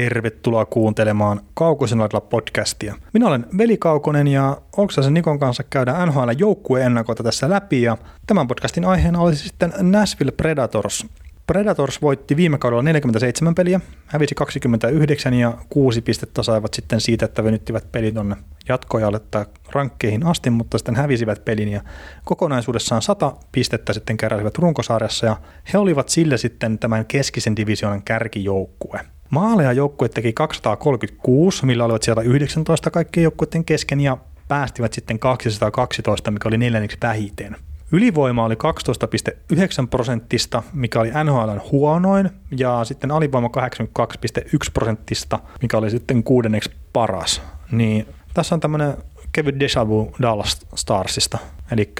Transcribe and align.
tervetuloa 0.00 0.64
kuuntelemaan 0.64 1.40
Kaukosen 1.54 1.98
podcastia. 2.30 2.94
Minä 3.12 3.26
olen 3.26 3.46
Veli 3.58 3.76
Kaukonen 3.76 4.28
ja 4.28 4.56
Oksasen 4.76 5.14
Nikon 5.14 5.38
kanssa 5.38 5.62
käydään 5.62 6.08
NHL 6.08 6.30
joukkueennakoita 6.38 7.22
tässä 7.22 7.50
läpi 7.50 7.82
ja 7.82 7.96
tämän 8.26 8.48
podcastin 8.48 8.84
aiheena 8.84 9.20
olisi 9.20 9.44
sitten 9.48 9.72
Nashville 9.80 10.32
Predators. 10.32 11.06
Predators 11.46 12.02
voitti 12.02 12.36
viime 12.36 12.58
kaudella 12.58 12.82
47 12.82 13.54
peliä, 13.54 13.80
hävisi 14.06 14.34
29 14.34 15.34
ja 15.34 15.58
6 15.68 16.00
pistettä 16.00 16.42
saivat 16.42 16.74
sitten 16.74 17.00
siitä, 17.00 17.24
että 17.24 17.44
venyttivät 17.44 17.92
peli 17.92 18.12
tonne 18.12 18.36
jatkojalle 18.68 19.20
tai 19.30 19.46
rankkeihin 19.72 20.26
asti, 20.26 20.50
mutta 20.50 20.78
sitten 20.78 20.96
hävisivät 20.96 21.44
pelin 21.44 21.68
ja 21.68 21.80
kokonaisuudessaan 22.24 23.02
100 23.02 23.36
pistettä 23.52 23.92
sitten 23.92 24.16
keräsivät 24.16 24.58
runkosarjassa 24.58 25.26
ja 25.26 25.36
he 25.72 25.78
olivat 25.78 26.08
sille 26.08 26.38
sitten 26.38 26.78
tämän 26.78 27.06
keskisen 27.06 27.56
divisioonan 27.56 28.02
kärkijoukkue. 28.02 29.00
Maaleja 29.34 29.72
joukkue 29.72 30.08
teki 30.08 30.32
236, 30.32 31.66
millä 31.66 31.84
olivat 31.84 32.02
sieltä 32.02 32.20
19 32.20 32.90
kaikkien 32.90 33.24
joukkueiden 33.24 33.64
kesken 33.64 34.00
ja 34.00 34.16
päästivät 34.48 34.92
sitten 34.92 35.18
212, 35.18 36.30
mikä 36.30 36.48
oli 36.48 36.58
neljänneksi 36.58 36.98
vähiten. 37.02 37.56
Ylivoima 37.92 38.44
oli 38.44 38.54
12,9 38.54 39.86
prosenttista, 39.90 40.62
mikä 40.72 41.00
oli 41.00 41.10
NHLn 41.24 41.60
huonoin, 41.72 42.30
ja 42.56 42.84
sitten 42.84 43.10
alivoima 43.10 43.48
82,1 43.48 44.70
prosenttista, 44.74 45.38
mikä 45.62 45.78
oli 45.78 45.90
sitten 45.90 46.24
kuudenneksi 46.24 46.70
paras. 46.92 47.42
Niin 47.70 48.06
tässä 48.34 48.54
on 48.54 48.60
tämmöinen 48.60 48.96
kevyt 49.32 49.54
déjà 49.54 49.88
vu 49.88 50.12
Dallas 50.22 50.66
Starsista, 50.74 51.38
eli 51.72 51.92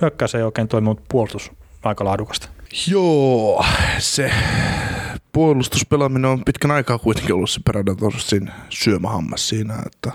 hyökkäys 0.00 0.34
ei 0.34 0.42
oikein 0.42 0.68
toiminut 0.68 1.00
puolustus 1.08 1.52
aika 1.82 2.04
laadukasta. 2.04 2.48
Joo, 2.88 3.64
se 3.98 4.30
puolustuspelaaminen 5.32 6.30
on 6.30 6.44
pitkän 6.44 6.70
aikaa 6.70 6.98
kuitenkin 6.98 7.34
ollut 7.34 7.50
se 7.50 7.60
Predatorsin 7.64 8.50
syömähammas 8.68 9.48
siinä, 9.48 9.74
että 9.86 10.12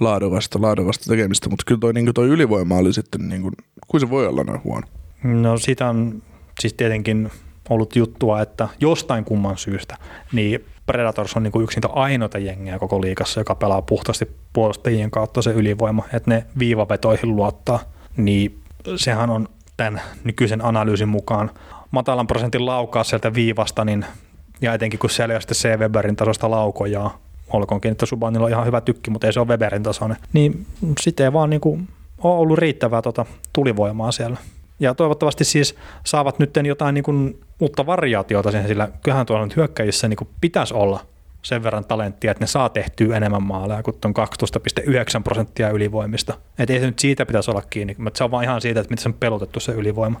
laadukasta, 0.00 0.62
laadukasta 0.62 1.04
tekemistä, 1.08 1.48
mutta 1.48 1.64
kyllä 1.66 1.80
toi, 1.80 1.92
niin 1.92 2.14
toi 2.14 2.28
ylivoima 2.28 2.76
oli 2.76 2.92
sitten, 2.92 3.28
niin 3.28 3.42
kuin, 3.42 3.54
kuin 3.88 4.00
se 4.00 4.10
voi 4.10 4.26
olla 4.26 4.44
noin 4.44 4.64
huono. 4.64 4.86
No 5.22 5.58
siitä 5.58 5.88
on 5.88 6.22
siis 6.60 6.74
tietenkin 6.74 7.30
ollut 7.68 7.96
juttua, 7.96 8.42
että 8.42 8.68
jostain 8.80 9.24
kumman 9.24 9.58
syystä, 9.58 9.96
niin 10.32 10.64
Predators 10.86 11.36
on 11.36 11.42
niin 11.42 11.62
yksi 11.62 11.76
niitä 11.76 11.88
ainoita 11.88 12.38
jengejä 12.38 12.78
koko 12.78 13.00
liikassa, 13.00 13.40
joka 13.40 13.54
pelaa 13.54 13.82
puhtaasti 13.82 14.28
puolustajien 14.52 15.10
kautta 15.10 15.42
se 15.42 15.50
ylivoima, 15.50 16.04
että 16.12 16.30
ne 16.30 16.46
viivavetoihin 16.58 17.36
luottaa, 17.36 17.80
niin 18.16 18.60
sehän 18.96 19.30
on 19.30 19.48
tämän 19.76 20.00
nykyisen 20.24 20.64
analyysin 20.64 21.08
mukaan 21.08 21.50
matalan 21.90 22.26
prosentin 22.26 22.66
laukaa 22.66 23.04
sieltä 23.04 23.34
viivasta, 23.34 23.84
niin 23.84 24.04
ja 24.60 24.74
etenkin 24.74 24.98
kun 25.00 25.10
siellä 25.10 25.34
ei 25.34 25.40
sitten 25.40 25.56
C. 25.56 25.78
Weberin 25.78 26.16
tasosta 26.16 26.50
laukojaa, 26.50 27.18
olkoonkin, 27.52 27.92
että 27.92 28.06
Subanilla 28.06 28.44
on 28.44 28.50
ihan 28.50 28.66
hyvä 28.66 28.80
tykki, 28.80 29.10
mutta 29.10 29.26
ei 29.26 29.32
se 29.32 29.40
ole 29.40 29.48
Weberin 29.48 29.82
tasoinen, 29.82 30.16
niin 30.32 30.66
sitten 31.00 31.24
ei 31.24 31.32
vaan 31.32 31.50
niin 31.50 31.60
kuin 31.60 31.88
ole 32.22 32.38
ollut 32.38 32.58
riittävää 32.58 33.02
tota 33.02 33.26
tulivoimaa 33.52 34.12
siellä. 34.12 34.36
Ja 34.80 34.94
toivottavasti 34.94 35.44
siis 35.44 35.74
saavat 36.04 36.38
nyt 36.38 36.50
jotain 36.66 36.94
niin 36.94 37.04
kuin 37.04 37.40
uutta 37.60 37.86
variaatiota 37.86 38.50
siihen, 38.50 38.68
sillä 38.68 38.88
kyllähän 39.02 39.26
tuolla 39.26 39.44
nyt 39.44 39.56
hyökkäjissä 39.56 40.08
niin 40.08 40.16
kuin 40.16 40.28
pitäisi 40.40 40.74
olla 40.74 41.00
sen 41.42 41.62
verran 41.62 41.84
talenttia, 41.84 42.30
että 42.30 42.42
ne 42.42 42.46
saa 42.46 42.68
tehtyä 42.68 43.16
enemmän 43.16 43.42
maaleja 43.42 43.82
kuin 43.82 43.96
tuon 44.00 44.14
12,9 44.16 45.22
prosenttia 45.24 45.70
ylivoimista. 45.70 46.34
Että 46.58 46.72
ei 46.72 46.80
se 46.80 46.86
nyt 46.86 46.98
siitä 46.98 47.26
pitäisi 47.26 47.50
olla 47.50 47.62
kiinni, 47.70 47.96
mutta 47.98 48.18
se 48.18 48.24
on 48.24 48.30
vaan 48.30 48.44
ihan 48.44 48.60
siitä, 48.60 48.80
että 48.80 48.90
miten 48.90 49.02
se 49.02 49.08
on 49.08 49.14
pelotettu 49.14 49.60
se 49.60 49.72
ylivoima. 49.72 50.20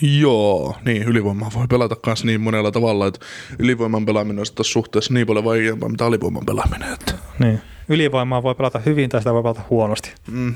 Joo, 0.00 0.76
niin 0.84 1.02
ylivoimaa 1.02 1.50
voi 1.54 1.66
pelata 1.66 1.96
myös 2.06 2.24
niin 2.24 2.40
monella 2.40 2.70
tavalla, 2.70 3.06
että 3.06 3.20
ylivoiman 3.58 4.06
pelaaminen 4.06 4.38
on 4.38 4.64
suhteessa 4.64 5.14
niin 5.14 5.26
paljon 5.26 5.44
vaikeampaa, 5.44 5.88
mitä 5.88 6.06
alivoiman 6.06 6.46
pelaaminen. 6.46 6.92
Että. 6.92 7.12
Niin. 7.38 7.60
Ylivoimaa 7.88 8.42
voi 8.42 8.54
pelata 8.54 8.78
hyvin 8.86 9.10
tai 9.10 9.20
sitä 9.20 9.32
voi 9.32 9.42
pelata 9.42 9.62
huonosti. 9.70 10.12
Mm. 10.30 10.54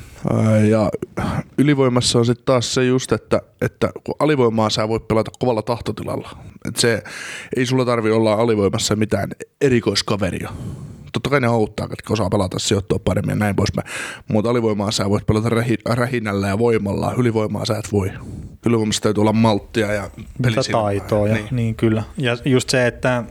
Ja 0.68 0.90
ylivoimassa 1.58 2.18
on 2.18 2.26
sitten 2.26 2.44
taas 2.44 2.74
se 2.74 2.84
just, 2.84 3.12
että, 3.12 3.42
että 3.60 3.90
kun 4.04 4.14
alivoimaa 4.18 4.70
sä 4.70 4.88
voit 4.88 5.08
pelata 5.08 5.30
kovalla 5.38 5.62
tahtotilalla. 5.62 6.30
että 6.68 6.80
se, 6.80 7.02
ei 7.56 7.66
sulla 7.66 7.84
tarvi 7.84 8.10
olla 8.10 8.32
alivoimassa 8.32 8.96
mitään 8.96 9.30
erikoiskaveria 9.60 10.50
totta 11.12 11.30
kai 11.30 11.40
ne 11.40 11.46
auttaa, 11.46 11.84
että 11.84 12.12
osaa 12.12 12.30
pelata, 12.30 12.58
sijoittua 12.58 12.98
paremmin 12.98 13.30
ja 13.30 13.36
näin 13.36 13.56
poispäin. 13.56 13.88
Mutta 14.28 14.50
alivoimaa 14.50 14.90
sä 14.90 15.10
voit 15.10 15.26
pelata 15.26 15.50
rähinällä 15.86 16.48
ja 16.48 16.58
voimalla, 16.58 17.14
ylivoimaa 17.16 17.64
sä 17.64 17.76
et 17.78 17.92
voi. 17.92 18.10
Ylivoimassa 18.66 19.02
täytyy 19.02 19.20
olla 19.20 19.32
malttia 19.32 19.92
ja 19.92 20.10
taitoa. 20.72 21.28
Ja, 21.28 21.34
niin. 21.34 21.46
niin. 21.50 21.74
kyllä. 21.74 22.02
Ja 22.16 22.36
just 22.44 22.70
se, 22.70 22.86
että 22.86 23.24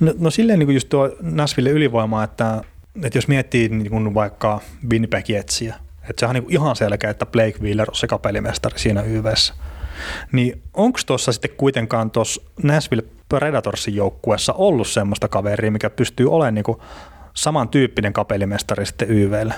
no, 0.00 0.14
no 0.18 0.30
silleen 0.30 0.58
niin 0.58 0.66
kuin 0.66 0.74
just 0.74 0.88
tuo 0.88 1.10
Nashville 1.20 1.70
ylivoima, 1.70 2.24
että, 2.24 2.62
että 3.02 3.18
jos 3.18 3.28
miettii 3.28 3.68
niin 3.68 3.90
kuin 3.90 4.14
vaikka 4.14 4.60
Winnipeg 4.90 5.28
Jetsiä, 5.28 5.74
että 6.10 6.20
sehän 6.20 6.36
on 6.36 6.42
niin 6.42 6.52
ihan 6.52 6.76
selkeä, 6.76 7.10
että 7.10 7.26
Blake 7.26 7.58
Wheeler 7.60 7.90
on 7.90 7.96
se 7.96 8.06
kapelimestari 8.06 8.78
siinä 8.78 9.02
YVssä. 9.02 9.54
Niin 10.32 10.62
onko 10.74 11.00
tuossa 11.06 11.32
sitten 11.32 11.50
kuitenkaan 11.56 12.10
tuossa 12.10 12.42
Nashville 12.62 13.04
Predatorsin 13.28 13.94
joukkueessa 13.94 14.52
ollut 14.52 14.88
semmoista 14.88 15.28
kaveria, 15.28 15.70
mikä 15.70 15.90
pystyy 15.90 16.30
olemaan 16.30 16.54
niin 16.54 16.76
samantyyppinen 17.34 18.12
kapelimestari 18.12 18.86
sitten 18.86 19.10
YVlle? 19.10 19.54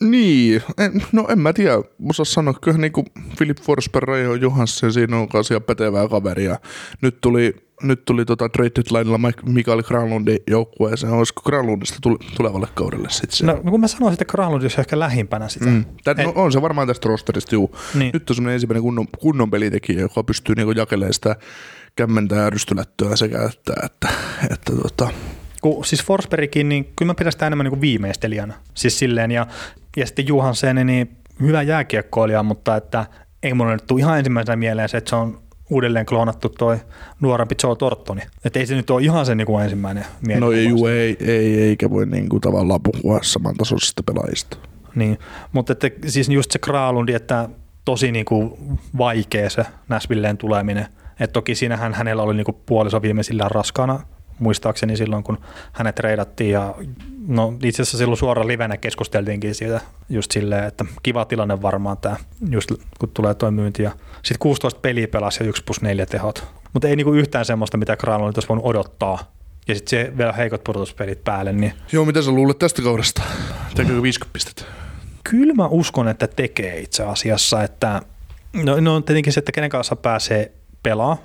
Niin, 0.00 0.62
en, 0.78 1.02
no 1.12 1.26
en 1.28 1.38
mä 1.38 1.52
tiedä, 1.52 1.74
osaa 2.10 2.24
sanoa, 2.24 2.54
kyllä 2.54 2.78
niin 2.78 2.92
kuin 2.92 3.06
Philip 3.38 3.58
Forsberg, 3.60 4.08
Reijo 4.08 4.34
Johansson, 4.34 4.92
siinä 4.92 5.16
on 5.16 5.28
kanssa 5.28 5.60
pätevää 5.60 6.08
kaveria. 6.08 6.58
Nyt 7.02 7.20
tuli, 7.20 7.54
nyt 7.82 8.04
tuli 8.04 8.24
tota 8.24 8.48
trade 8.48 8.70
deadlinella 8.76 9.32
Mikael 9.46 9.82
Granlundin 9.82 10.38
joukkueeseen, 10.50 11.12
olisiko 11.12 11.42
Granlundista 11.42 11.98
tulevalle 12.36 12.68
kaudelle 12.74 13.08
sitten 13.10 13.46
No, 13.46 13.60
no 13.62 13.70
kun 13.70 13.80
mä 13.80 13.88
sanoisin, 13.88 14.14
että 14.22 14.32
Granlund 14.32 14.62
olisi 14.62 14.80
ehkä 14.80 14.98
lähimpänä 14.98 15.48
sitä. 15.48 15.66
Mm. 15.66 15.84
Tän, 16.04 16.16
no, 16.16 16.32
on 16.34 16.52
se 16.52 16.62
varmaan 16.62 16.86
tästä 16.88 17.08
rosterista, 17.08 17.54
juu. 17.54 17.76
Niin. 17.94 18.10
Nyt 18.12 18.30
on 18.30 18.36
semmoinen 18.36 18.54
ensimmäinen 18.54 18.82
kunnon, 18.82 19.06
kunnon 19.18 19.50
pelitekijä, 19.50 20.00
joka 20.00 20.24
pystyy 20.24 20.54
niin 20.54 20.76
jakelemaan 20.76 21.14
sitä 21.14 21.36
kämmentä 21.96 22.34
ja 22.34 22.50
rystylättöä 22.50 23.16
sekä 23.16 23.42
että, 23.42 23.74
että, 23.84 24.08
että 24.50 24.72
tota, 24.82 25.10
kun, 25.62 25.84
siis 25.84 26.04
Forsbergkin, 26.04 26.68
niin 26.68 26.92
kyllä 26.96 27.10
mä 27.10 27.14
pidän 27.14 27.32
sitä 27.32 27.46
enemmän 27.46 27.64
niin 27.64 27.70
kuin 27.70 27.80
viimeistelijänä. 27.80 28.54
Siis 28.74 28.98
silleen, 28.98 29.30
ja, 29.30 29.46
ja 29.96 30.06
sitten 30.06 30.26
Juhansen, 30.26 30.86
niin 30.86 31.16
hyvä 31.40 31.62
jääkiekkoilija, 31.62 32.42
mutta 32.42 32.76
että 32.76 33.06
ei 33.42 33.54
mulle 33.54 33.72
nyt 33.72 33.86
tule 33.86 34.00
ihan 34.00 34.18
ensimmäisenä 34.18 34.56
mieleen 34.56 34.88
se, 34.88 34.96
että 34.96 35.10
se 35.10 35.16
on 35.16 35.42
uudelleen 35.70 36.06
kloonattu 36.06 36.48
toi 36.48 36.78
nuorempi 37.20 37.54
Joe 37.62 37.76
Tortoni. 37.76 38.22
Että 38.44 38.58
ei 38.58 38.66
se 38.66 38.74
nyt 38.74 38.90
ole 38.90 39.02
ihan 39.02 39.26
se 39.26 39.34
niin 39.34 39.60
ensimmäinen 39.62 40.04
mielikuva. 40.26 40.50
No 40.50 40.52
ei, 40.52 40.68
juu, 40.68 40.86
ei, 40.86 41.16
ei, 41.20 41.62
eikä 41.62 41.90
voi 41.90 42.06
niin 42.06 42.28
kuin 42.28 42.40
tavallaan 42.40 42.80
puhua 42.82 43.18
samantasoisista 43.22 44.02
pelaajista. 44.02 44.56
Niin, 44.94 45.18
mutta 45.52 45.72
että 45.72 45.90
siis 46.06 46.28
just 46.28 46.50
se 46.50 46.58
Kraalundi, 46.58 47.14
että 47.14 47.48
tosi 47.84 48.12
niin 48.12 48.24
kuin 48.24 48.52
vaikea 48.98 49.50
se 49.50 49.64
Näsvilleen 49.88 50.36
tuleminen. 50.36 50.86
Et 51.20 51.32
toki 51.32 51.54
siinähän 51.54 51.94
hänellä 51.94 52.22
oli 52.22 52.34
niin 52.34 52.44
kuin 52.44 52.56
puoliso 52.66 53.02
viimeisillään 53.02 53.50
raskaana 53.50 54.00
muistaakseni 54.38 54.96
silloin, 54.96 55.24
kun 55.24 55.38
hänet 55.72 55.98
reidattiin 55.98 56.50
ja 56.50 56.74
no 57.26 57.54
itse 57.62 57.82
asiassa 57.82 57.98
silloin 57.98 58.18
suora 58.18 58.46
livenä 58.46 58.76
keskusteltiinkin 58.76 59.54
siitä 59.54 59.80
just 60.08 60.30
silleen, 60.30 60.64
että 60.64 60.84
kiva 61.02 61.24
tilanne 61.24 61.62
varmaan 61.62 61.98
tämä, 61.98 62.16
just 62.50 62.72
kun 62.98 63.10
tulee 63.14 63.34
tuo 63.34 63.50
myynti 63.50 63.82
ja 63.82 63.90
sitten 64.22 64.38
16 64.38 64.80
peliä 64.80 65.08
pelasi 65.08 65.42
ja 65.42 65.48
1 65.48 65.62
plus 65.64 65.82
4 65.82 66.06
tehot, 66.06 66.44
mutta 66.72 66.88
ei 66.88 66.96
niinku 66.96 67.12
yhtään 67.12 67.44
semmoista, 67.44 67.76
mitä 67.76 67.96
Kran 67.96 68.22
oli 68.22 68.32
voinut 68.48 68.66
odottaa 68.66 69.18
ja 69.68 69.74
sitten 69.74 69.90
se 69.90 70.18
vielä 70.18 70.32
heikot 70.32 70.64
pudotuspelit 70.64 71.24
päälle. 71.24 71.52
Niin... 71.52 71.72
Joo, 71.92 72.04
mitä 72.04 72.22
sä 72.22 72.30
luulet 72.30 72.58
tästä 72.58 72.82
kaudesta? 72.82 73.22
Tekeekö 73.74 74.02
50 74.02 74.32
pistettä? 74.32 74.62
Kyllä 75.24 75.54
mä 75.54 75.66
uskon, 75.66 76.08
että 76.08 76.26
tekee 76.26 76.78
itse 76.78 77.02
asiassa, 77.02 77.62
että 77.62 78.02
no, 78.52 78.80
no 78.80 79.00
tietenkin 79.00 79.32
se, 79.32 79.40
että 79.40 79.52
kenen 79.52 79.70
kanssa 79.70 79.96
pääsee 79.96 80.52
pelaa, 80.82 81.16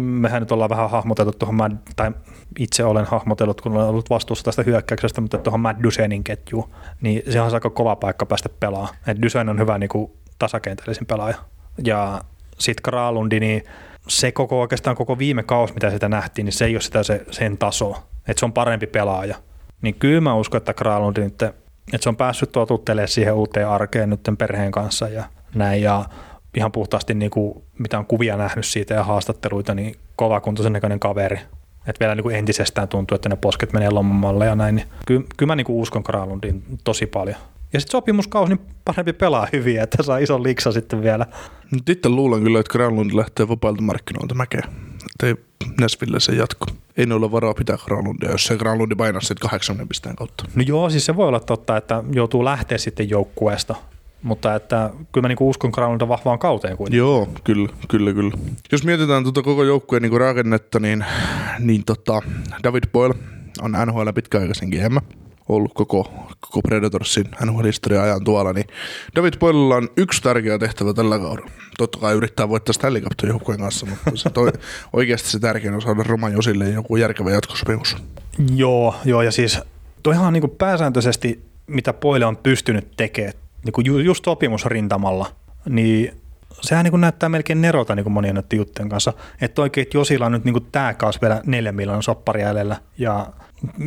mehän 0.00 0.42
nyt 0.42 0.52
ollaan 0.52 0.70
vähän 0.70 0.90
hahmoteltu 0.90 1.32
tuohon, 1.32 1.54
Mad, 1.54 1.72
tai 1.96 2.12
itse 2.58 2.84
olen 2.84 3.04
hahmotellut, 3.04 3.60
kun 3.60 3.72
olen 3.72 3.86
ollut 3.86 4.10
vastuussa 4.10 4.44
tästä 4.44 4.62
hyökkäyksestä, 4.62 5.20
mutta 5.20 5.38
tuohon 5.38 5.60
Matt 5.60 5.82
Dusenin 5.82 6.24
ketjuun, 6.24 6.70
niin 7.00 7.22
se 7.32 7.40
on 7.40 7.54
aika 7.54 7.70
kova 7.70 7.96
paikka 7.96 8.26
päästä 8.26 8.48
pelaamaan. 8.48 8.94
Et 9.06 9.22
Dusen 9.22 9.48
on 9.48 9.58
hyvä 9.58 9.78
niin 9.78 9.88
kuin 9.88 10.12
tasakentällisen 10.38 11.06
pelaaja. 11.06 11.36
Ja 11.84 12.20
sitten 12.58 12.82
Kralundi, 12.82 13.40
niin 13.40 13.64
se 14.08 14.32
koko 14.32 14.60
oikeastaan 14.60 14.96
koko 14.96 15.18
viime 15.18 15.42
kaus, 15.42 15.74
mitä 15.74 15.90
sitä 15.90 16.08
nähtiin, 16.08 16.44
niin 16.44 16.52
se 16.52 16.64
ei 16.64 16.74
ole 16.74 16.80
sitä 16.80 17.02
se, 17.02 17.24
sen 17.30 17.58
taso, 17.58 17.94
että 18.28 18.40
se 18.40 18.44
on 18.44 18.52
parempi 18.52 18.86
pelaaja. 18.86 19.36
Niin 19.82 19.94
kyllä 19.94 20.20
mä 20.20 20.34
uskon, 20.34 20.58
että 20.58 20.74
Kralundi 20.74 21.20
nyt, 21.20 21.42
että 21.42 21.54
se 22.00 22.08
on 22.08 22.16
päässyt 22.16 22.52
tuotuttelemaan 22.52 23.08
siihen 23.08 23.34
uuteen 23.34 23.68
arkeen 23.68 24.10
nyt 24.10 24.20
perheen 24.38 24.72
kanssa 24.72 25.08
ja 25.08 25.24
näin. 25.54 25.82
Ja 25.82 26.04
ihan 26.54 26.72
puhtaasti 26.72 27.14
niin 27.14 27.30
kuin, 27.30 27.62
mitä 27.78 27.98
on 27.98 28.06
kuvia 28.06 28.36
nähnyt 28.36 28.66
siitä 28.66 28.94
ja 28.94 29.04
haastatteluita, 29.04 29.74
niin 29.74 29.96
kovakuntoisen 30.16 30.72
näköinen 30.72 31.00
kaveri. 31.00 31.38
Että 31.86 32.00
vielä 32.00 32.14
niin 32.14 32.22
kuin 32.22 32.36
entisestään 32.36 32.88
tuntuu, 32.88 33.14
että 33.14 33.28
ne 33.28 33.36
posket 33.36 33.72
menee 33.72 33.90
lommamalle 33.90 34.46
ja 34.46 34.54
näin. 34.54 34.74
Niin 34.74 34.86
kyllä, 35.06 35.24
kyllä 35.36 35.50
mä 35.50 35.56
niin 35.56 35.64
kuin 35.64 35.76
uskon 35.76 36.04
Kralundin 36.04 36.64
tosi 36.84 37.06
paljon. 37.06 37.36
Ja 37.72 37.80
sitten 37.80 37.92
sopimuskausi, 37.92 38.54
niin 38.54 38.66
parempi 38.84 39.12
pelaa 39.12 39.48
hyvin, 39.52 39.80
että 39.80 40.02
saa 40.02 40.18
ison 40.18 40.42
liksa 40.42 40.72
sitten 40.72 41.02
vielä. 41.02 41.26
Nyt 41.70 41.88
itse 41.88 42.08
luulen 42.08 42.42
kyllä, 42.42 42.60
että 42.60 42.72
Granlund 42.72 43.10
lähtee 43.14 43.48
vapailta 43.48 43.82
markkinoilta 43.82 44.34
mäkeä. 44.34 44.62
Että 45.04 45.26
ei 45.26 45.34
Näsville 45.80 46.20
se 46.20 46.32
jatko. 46.32 46.66
Ei 46.96 47.06
ne 47.06 47.14
ole 47.14 47.32
varaa 47.32 47.54
pitää 47.54 47.78
Granlundia, 47.84 48.30
jos 48.30 48.46
se 48.46 48.56
Granlundi 48.56 48.94
painaa 48.94 49.20
sitten 49.20 49.50
80 49.50 49.88
pisteen 49.88 50.16
kautta. 50.16 50.44
No 50.54 50.64
joo, 50.66 50.90
siis 50.90 51.06
se 51.06 51.16
voi 51.16 51.28
olla 51.28 51.40
totta, 51.40 51.76
että 51.76 52.04
joutuu 52.12 52.44
lähteä 52.44 52.78
sitten 52.78 53.10
joukkueesta. 53.10 53.74
Mutta 54.24 54.54
että 54.54 54.90
kyllä 55.12 55.24
mä 55.24 55.28
niinku 55.28 55.50
uskon 55.50 55.70
Granlundin 55.74 56.08
vahvaan 56.08 56.38
kauteen 56.38 56.76
kuitenkin. 56.76 56.98
Joo, 56.98 57.28
kyllä, 57.44 57.68
kyllä, 57.88 58.12
kyllä. 58.12 58.36
Jos 58.72 58.84
mietitään 58.84 59.22
tuota 59.22 59.42
koko 59.42 59.64
joukkueen 59.64 60.02
niin 60.02 60.20
rakennetta, 60.20 60.80
niin, 60.80 61.04
niin 61.58 61.84
tota, 61.84 62.20
David 62.64 62.82
Boyle 62.92 63.14
on 63.62 63.72
NHL 63.86 64.08
pitkäaikaisen 64.14 64.68
GM 64.68 64.96
ollut 65.48 65.74
koko, 65.74 66.12
koko 66.40 66.60
Predatorsin 66.68 67.24
NHL-historian 67.44 68.04
ajan 68.04 68.24
tuolla, 68.24 68.52
niin 68.52 68.66
David 69.16 69.34
Boylella 69.38 69.76
on 69.76 69.88
yksi 69.96 70.22
tärkeä 70.22 70.58
tehtävä 70.58 70.94
tällä 70.94 71.18
kaudella. 71.18 71.50
Totta 71.78 71.98
kai 71.98 72.14
yrittää 72.14 72.48
voittaa 72.48 72.72
Stanley 72.72 73.02
Cup 73.02 73.12
joukkueen 73.22 73.60
kanssa, 73.60 73.86
mutta 73.86 74.10
se 74.14 74.30
toi, 74.30 74.52
oikeasti 74.92 75.30
se 75.30 75.38
tärkein 75.38 75.74
on 75.74 75.82
saada 75.82 76.02
Roman 76.02 76.32
Josille 76.32 76.68
joku 76.68 76.96
järkevä 76.96 77.30
jatkosopimus. 77.30 77.96
Joo, 78.54 78.94
joo 79.04 79.22
ja 79.22 79.32
siis 79.32 79.60
toihan 80.02 80.26
on 80.26 80.32
niin 80.32 80.50
pääsääntöisesti, 80.58 81.44
mitä 81.66 81.92
Poile 81.92 82.26
on 82.26 82.36
pystynyt 82.36 82.88
tekemään, 82.96 83.34
niin 83.64 83.72
kuin 83.72 84.04
just 84.04 84.24
sopimusrintamalla, 84.24 85.26
niin 85.68 86.20
sehän 86.60 86.84
niin 86.84 87.00
näyttää 87.00 87.28
melkein 87.28 87.60
nerolta 87.60 87.94
niin 87.94 88.04
kuin 88.04 88.12
monien 88.12 88.34
näiden 88.34 88.56
juttujen 88.56 88.88
kanssa. 88.88 89.12
Että 89.40 89.62
oikein, 89.62 89.86
Josilla 89.94 90.26
on 90.26 90.32
nyt 90.32 90.44
niin 90.44 90.66
tämä 90.72 90.94
kaus 90.94 91.22
vielä 91.22 91.42
neljä 91.46 91.72
miljoonan 91.72 92.02
soppari 92.02 92.42
jäljellä 92.42 92.76
ja 92.98 93.26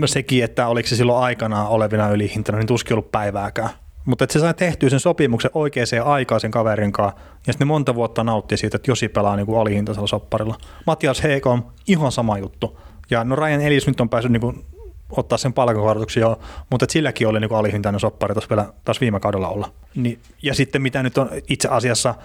sekin, 0.05 0.43
että 0.43 0.67
oliko 0.67 0.89
se 0.89 0.95
silloin 0.95 1.23
aikanaan 1.23 1.67
olevina 1.67 2.09
ylihintana, 2.09 2.57
niin 2.57 2.67
tuskin 2.67 2.93
ollut 2.93 3.11
päivääkään. 3.11 3.69
Mutta 4.05 4.23
että 4.23 4.33
se 4.33 4.39
sai 4.39 4.53
tehtyä 4.53 4.89
sen 4.89 4.99
sopimuksen 4.99 5.51
oikeaan 5.53 5.87
aikaan 6.05 6.41
sen 6.41 6.51
kaverin 6.51 6.91
kanssa, 6.91 7.21
ja 7.47 7.53
sitten 7.53 7.67
monta 7.67 7.95
vuotta 7.95 8.23
nautti 8.23 8.57
siitä, 8.57 8.75
että 8.75 8.91
Josi 8.91 9.09
pelaa 9.09 9.35
niin 9.35 9.45
kuin 9.45 9.59
alihintaisella 9.59 10.07
sopparilla. 10.07 10.55
Matias 10.87 11.21
on 11.45 11.71
ihan 11.87 12.11
sama 12.11 12.37
juttu. 12.37 12.79
Ja 13.09 13.23
no 13.23 13.35
Ryan 13.35 13.61
Ellis 13.61 13.87
nyt 13.87 14.01
on 14.01 14.09
päässyt 14.09 14.31
niin 14.31 14.41
kuin 14.41 14.65
ottaa 15.09 15.37
sen 15.37 15.53
palkankorotuksen 15.53 16.21
jo, 16.21 16.39
mutta 16.69 16.85
silläkin 16.89 17.27
oli 17.27 17.39
niin 17.39 17.53
alihintainen 17.53 17.99
soppari 17.99 18.33
tuossa 18.33 18.49
vielä 18.49 18.73
taas 18.85 19.01
viime 19.01 19.19
kaudella 19.19 19.49
olla. 19.49 19.71
Niin, 19.95 20.19
ja 20.43 20.53
sitten 20.53 20.81
mitä 20.81 21.03
nyt 21.03 21.17
on 21.17 21.29
itse 21.47 21.67
asiassa 21.67 22.15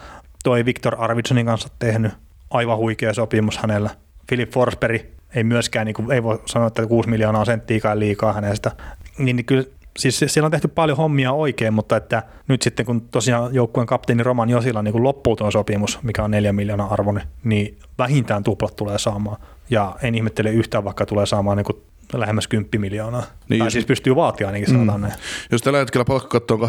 toi 0.45 0.65
Victor 0.65 0.97
Arvidsonin 0.99 1.47
kanssa 1.47 1.69
tehnyt, 1.79 2.13
aivan 2.51 2.79
huikea 2.79 3.15
sopimus 3.15 3.59
hänellä. 3.59 3.91
Philip 4.27 4.51
Forsberg 4.51 5.03
ei 5.35 5.45
myöskään, 5.45 5.87
niin 5.87 5.95
kuin, 5.95 6.13
ei 6.13 6.23
voi 6.23 6.43
sanoa, 6.47 6.67
että 6.67 6.87
6 6.87 7.09
miljoonaa 7.09 7.45
senttiäkään 7.45 8.01
liikaa 8.01 8.33
hänestä. 8.33 8.71
Niin, 9.19 9.37
niin 9.37 9.47
kyllä 9.47 9.65
siis 9.99 10.25
siellä 10.27 10.47
on 10.47 10.51
tehty 10.51 10.69
paljon 10.69 10.97
hommia 10.97 11.33
oikein, 11.33 11.75
mutta 11.75 11.97
että 11.97 12.23
nyt 12.49 12.63
sitten 12.63 12.87
kun 12.87 13.01
tosiaan 13.01 13.55
joukkueen 13.55 13.87
kapteeni 13.87 14.23
Roman 14.23 14.51
Josilla 14.51 14.83
niin 14.83 14.93
kuin 14.93 15.05
loppuu 15.05 15.37
tuo 15.37 15.51
sopimus, 15.51 15.99
mikä 16.03 16.25
on 16.25 16.31
4 16.31 16.53
miljoonaa 16.53 16.93
arvoinen, 16.93 17.27
niin 17.45 17.79
vähintään 17.99 18.45
tuplat 18.45 18.77
tulee 18.77 18.99
saamaan. 18.99 19.37
Ja 19.71 19.97
en 20.03 20.15
ihmettele 20.15 20.51
yhtään, 20.51 20.85
vaikka 20.85 21.07
tulee 21.07 21.27
saamaan 21.27 21.57
niin 21.57 21.83
lähemmäs 22.21 22.49
10 22.49 22.81
miljoonaa. 22.81 23.23
Niin 23.49 23.59
tai 23.59 23.67
jos, 23.67 23.73
siis 23.73 23.87
pystyy 23.87 24.17
vaatia 24.17 24.47
ainakin 24.47 24.69
mm. 24.69 24.73
sanotaan 24.73 25.01
näin. 25.01 25.15
Jos 25.53 25.63
tällä 25.63 25.79
hetkellä 25.79 26.05
palkkakatto 26.05 26.55
on 26.55 26.61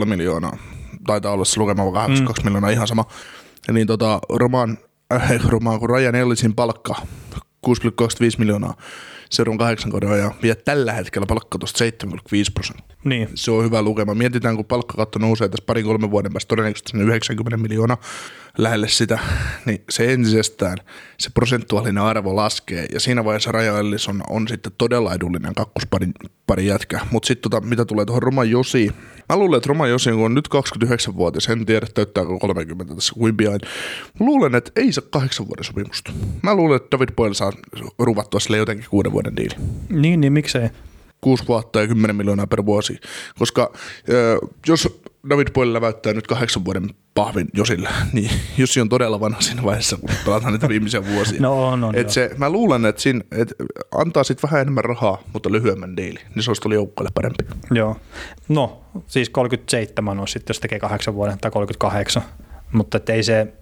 82,5 0.00 0.06
miljoonaa, 0.06 0.56
taitaa 1.06 1.32
olla 1.32 1.44
se 1.44 1.60
lukema 1.60 1.92
82 1.92 2.42
mm. 2.42 2.48
miljoonaa, 2.48 2.70
ihan 2.70 2.88
sama, 2.88 3.04
niin 3.72 3.86
tota, 3.86 4.20
Roman, 4.28 4.78
äh, 5.14 5.32
Roman 5.48 5.80
kun 5.80 5.90
Ryan 5.90 6.14
Ellisin 6.14 6.54
palkka 6.54 6.94
6,25 7.34 7.40
miljoonaa 8.38 8.74
seuraavan 9.32 9.58
kahdeksan 9.58 9.90
kauden 9.90 10.10
ajan. 10.10 10.34
Ja 10.42 10.54
tällä 10.56 10.92
hetkellä 10.92 11.26
palkka 11.26 11.58
tuosta 11.58 11.84
7,5 11.84 11.90
prosenttia. 12.54 12.96
Niin. 13.04 13.28
Se 13.34 13.50
on 13.50 13.64
hyvä 13.64 13.82
lukema. 13.82 14.14
Mietitään, 14.14 14.56
kun 14.56 14.64
palkkakatto 14.64 15.18
nousee 15.18 15.48
tässä 15.48 15.64
parin 15.66 15.84
kolmen 15.84 16.10
vuoden 16.10 16.32
päästä 16.32 16.48
todennäköisesti 16.48 16.98
90 16.98 17.56
miljoonaa 17.56 17.96
lähelle 18.58 18.88
sitä, 18.88 19.18
niin 19.66 19.84
se 19.90 20.12
entisestään, 20.12 20.78
se 21.18 21.30
prosentuaalinen 21.30 22.02
arvo 22.02 22.36
laskee. 22.36 22.86
Ja 22.92 23.00
siinä 23.00 23.24
vaiheessa 23.24 23.52
Raja 23.52 23.78
Ellis 23.78 24.08
on, 24.08 24.22
on 24.28 24.48
sitten 24.48 24.72
todella 24.78 25.14
edullinen 25.14 25.54
kakkospari 25.54 26.06
pari 26.46 26.66
jätkä. 26.66 27.00
Mutta 27.10 27.26
sitten 27.26 27.50
tota, 27.50 27.66
mitä 27.66 27.84
tulee 27.84 28.04
tuohon 28.04 28.22
Roman 28.22 28.50
Josi, 28.50 28.90
Mä 29.32 29.38
luulen, 29.38 29.56
että 29.56 29.68
Roma 29.68 29.86
Josi 29.86 30.10
on 30.10 30.34
nyt 30.34 30.48
29-vuotias, 30.48 31.48
en 31.48 31.66
tiedä 31.66 31.86
täyttääkö 31.94 32.38
30 32.40 32.94
tässä 32.94 33.14
kuin 33.14 33.36
pian. 33.36 33.60
Mä 34.20 34.26
luulen, 34.26 34.54
että 34.54 34.72
ei 34.76 34.92
saa 34.92 35.04
kahdeksan 35.10 35.46
vuoden 35.48 35.64
sopimusta. 35.64 36.12
Mä 36.42 36.54
luulen, 36.54 36.76
että 36.76 36.88
David 36.90 37.08
Boyle 37.16 37.34
saa 37.34 37.52
ruvattua 37.98 38.40
sille 38.40 38.56
jotenkin 38.56 38.86
kuuden 38.90 39.12
vuoden 39.12 39.36
diili. 39.36 39.54
Niin, 39.88 40.20
niin 40.20 40.32
miksei? 40.32 40.68
Kuusi 41.22 41.44
vuotta 41.48 41.80
ja 41.80 41.86
10 41.86 42.16
miljoonaa 42.16 42.46
per 42.46 42.66
vuosi. 42.66 43.00
Koska 43.38 43.72
jos 44.66 45.02
David 45.30 45.48
Boyle 45.54 45.72
läväyttää 45.72 46.12
nyt 46.12 46.26
kahdeksan 46.26 46.64
vuoden 46.64 46.90
pahvin 47.14 47.48
Josille, 47.54 47.88
niin 48.12 48.30
Jussi 48.58 48.80
on 48.80 48.88
todella 48.88 49.20
vanha 49.20 49.40
siinä 49.40 49.62
vaiheessa, 49.62 49.96
kun 49.96 50.10
pelataan 50.24 50.52
niitä 50.52 50.68
viimeisiä 50.68 51.06
vuosia. 51.06 51.40
No 51.40 51.68
on, 51.68 51.84
on 51.84 51.94
et 51.94 52.10
se, 52.10 52.30
mä 52.36 52.50
luulen, 52.50 52.84
että 52.84 53.02
siinä, 53.02 53.20
et 53.30 53.54
antaa 53.94 54.24
sitten 54.24 54.50
vähän 54.50 54.60
enemmän 54.60 54.84
rahaa, 54.84 55.22
mutta 55.32 55.52
lyhyemmän 55.52 55.96
diili, 55.96 56.18
niin 56.34 56.42
se 56.42 56.50
olisi 56.50 56.62
tuolla 56.62 56.74
joukkueelle 56.74 57.10
parempi. 57.14 57.44
Joo. 57.70 57.96
No, 58.48 58.80
siis 59.06 59.30
37 59.30 60.20
on 60.20 60.28
sitten, 60.28 60.54
jos 60.54 60.60
tekee 60.60 60.78
kahdeksan 60.78 61.14
vuoden 61.14 61.38
tai 61.38 61.50
38, 61.50 62.22
mutta 62.72 62.96
et 62.96 63.08
ei 63.08 63.22
se, 63.22 63.52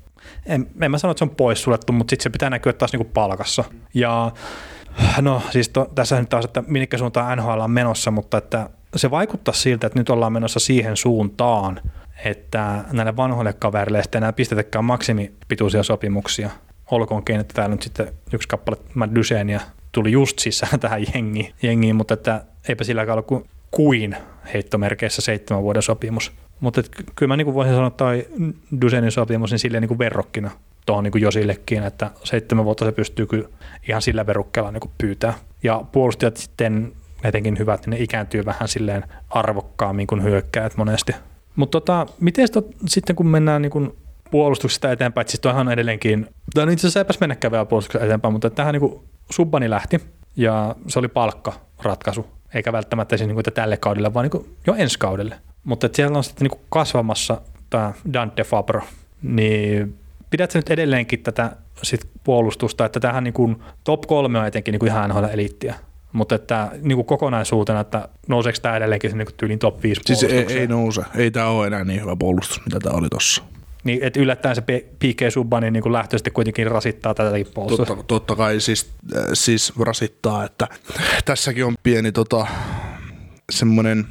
en, 0.47 0.71
en 0.81 0.91
mä 0.91 0.99
sano, 0.99 1.11
että 1.11 1.19
se 1.19 1.25
on 1.25 1.37
poissuljettu, 1.37 1.93
mutta 1.93 2.11
sitten 2.11 2.23
se 2.23 2.31
pitää 2.31 2.51
näkyä 2.51 2.73
taas 2.73 2.93
niinku 2.93 3.11
palkassa. 3.15 3.65
Ja 3.95 4.33
no 5.21 5.43
siis 5.51 5.69
to, 5.69 5.91
tässä 5.95 6.21
nyt 6.21 6.29
taas, 6.29 6.45
että 6.45 6.63
minkä 6.67 6.99
suuntaan 6.99 7.39
NHL 7.39 7.61
on 7.61 7.71
menossa, 7.71 8.11
mutta 8.11 8.39
että 8.39 8.71
se 8.97 9.11
vaikuttaa 9.11 9.55
siltä, 9.55 9.87
että 9.87 9.99
nyt 9.99 10.11
ollaan 10.11 10.33
menossa 10.33 10.61
siihen 10.61 10.97
suuntaan, 10.97 11.81
että 12.25 12.85
näille 12.93 13.17
vanhoille 13.17 13.53
kavereille 13.53 13.99
ei 13.99 14.05
enää 14.15 14.33
pistetäkään 14.33 14.85
maksimipituisia 14.85 15.83
sopimuksia. 15.83 16.51
Olkoonkin, 16.91 17.41
että 17.41 17.55
täällä 17.55 17.75
nyt 17.75 17.83
sitten 17.83 18.13
yksi 18.33 18.49
kappale 18.49 18.77
Matt 18.95 19.15
Duchenia 19.15 19.61
tuli 19.93 20.13
just 20.13 20.39
sisään 20.39 20.81
tähän 20.81 21.03
jengiin, 21.15 21.55
jengiin 21.63 21.97
mutta 21.97 22.15
että 22.15 22.45
eipä 22.69 22.85
sillä 22.85 23.07
ole 23.13 23.23
kuin, 23.23 23.45
kuin 23.71 24.17
heittomerkeissä 24.55 25.23
seitsemän 25.23 25.63
vuoden 25.63 25.83
sopimus. 25.83 26.33
Mutta 26.61 26.83
kyllä 27.15 27.29
mä 27.29 27.37
niin 27.37 27.55
voisin 27.55 27.75
sanoa, 27.75 27.89
että 27.89 28.05
toi 28.05 28.29
Dusenin 28.81 29.13
sopimus 29.13 29.51
niin 29.51 29.59
silleen 29.59 29.83
niin 29.83 29.99
verrokkina 29.99 30.51
tuohon 30.87 31.05
niin 31.05 31.23
Josillekin, 31.23 31.83
että 31.83 32.11
seitsemän 32.25 32.65
vuotta 32.65 32.85
se 32.85 32.93
pystyy 32.93 33.27
kyllä 33.27 33.49
ihan 33.89 34.03
sillä 34.03 34.27
verukkeella 34.27 34.73
niin 34.73 34.91
pyytää. 34.99 35.35
Ja 35.63 35.85
puolustajat 35.93 36.37
sitten 36.37 36.93
etenkin 37.25 37.59
hyvät, 37.59 37.81
niin 37.81 37.91
ne 37.91 37.97
ikääntyy 37.99 38.45
vähän 38.45 38.69
silleen 38.69 39.05
arvokkaammin 39.31 40.07
kuin 40.07 40.23
hyökkäät 40.23 40.77
monesti. 40.77 41.13
Mutta 41.57 41.81
tota, 41.81 42.07
miten 42.21 42.49
sitten 42.87 43.17
kun 43.17 43.27
mennään 43.27 43.63
niin 43.63 43.93
puolustuksesta 44.31 44.93
eteenpäin, 44.93 45.23
että 45.23 45.31
siis 45.31 45.41
toihan 45.41 45.73
edelleenkin, 45.73 46.27
tai 46.55 46.67
no 46.67 46.73
itse 46.73 46.87
asiassa 46.87 47.01
eipäs 47.01 47.21
mennäkään 47.21 47.53
vielä 47.53 47.65
puolustuksesta 47.65 48.05
eteenpäin, 48.05 48.33
mutta 48.33 48.51
tähän 48.51 48.75
niin 48.75 49.01
Subbani 49.31 49.71
lähti 49.71 50.01
ja 50.37 50.77
se 50.89 50.99
oli 50.99 51.09
palkkaratkaisu, 51.09 52.27
eikä 52.55 52.73
välttämättä 52.73 53.17
siis 53.17 53.29
niin 53.29 53.35
kuin, 53.35 53.55
tälle 53.55 53.77
kaudelle, 53.77 54.15
vaan 54.15 54.29
niin 54.33 54.57
jo 54.67 54.75
ensi 54.75 54.99
kaudelle. 54.99 55.39
Mutta 55.65 55.89
siellä 55.93 56.19
on 56.19 56.25
sitten 56.25 56.49
niin 56.49 56.61
kasvamassa 56.69 57.41
tämä 57.71 57.93
Dante 58.13 58.45
Fabro, 58.45 58.83
niin 59.23 59.99
pidätkö 60.31 60.59
nyt 60.59 60.71
edelleenkin 60.71 61.23
tätä 61.23 61.57
sit 61.83 62.11
puolustusta, 62.25 62.85
että 62.85 63.01
tähän 63.01 63.25
niin 63.25 63.35
kuin 63.35 63.57
top 63.85 64.01
kolme 64.03 64.39
on 64.39 64.47
etenkin 64.47 64.73
niin 64.73 64.81
kuin 64.81 64.91
ihan 64.91 65.11
NHL 65.11 65.25
eliittiä? 65.25 65.75
Mutta 66.13 66.35
että 66.35 66.71
niin 66.83 66.97
kuin 66.97 67.07
kokonaisuutena, 67.07 67.81
että 67.81 68.09
nouseeko 68.29 68.59
tämä 68.63 68.77
edelleenkin 68.77 69.19
niin 69.19 69.29
tyylin 69.37 69.59
top 69.59 69.83
5 69.83 70.01
Siis 70.07 70.23
ei, 70.23 70.59
ei, 70.59 70.67
nouse. 70.67 71.03
Ei 71.15 71.31
tämä 71.31 71.47
ole 71.47 71.67
enää 71.67 71.85
niin 71.85 72.01
hyvä 72.01 72.17
puolustus, 72.17 72.61
mitä 72.65 72.81
tämä 72.81 72.97
oli 72.97 73.09
tuossa. 73.09 73.43
Niin, 73.85 73.99
että 74.03 74.21
yllättäen 74.21 74.55
se 74.55 74.63
PK 74.99 75.21
Subbanin 75.33 75.73
niin 75.73 75.93
lähtöisesti 75.93 76.31
kuitenkin 76.31 76.71
rasittaa 76.71 77.15
tätäkin 77.15 77.47
puolustusta. 77.55 77.87
Totta, 77.87 78.05
totta 78.05 78.37
kai 78.37 78.61
siis, 78.61 78.91
äh, 79.17 79.25
siis 79.33 79.73
rasittaa, 79.79 80.45
että 80.45 80.69
tässäkin 81.25 81.65
on 81.65 81.75
pieni 81.83 82.13
tota, 82.13 82.47
semmoinen 83.51 84.07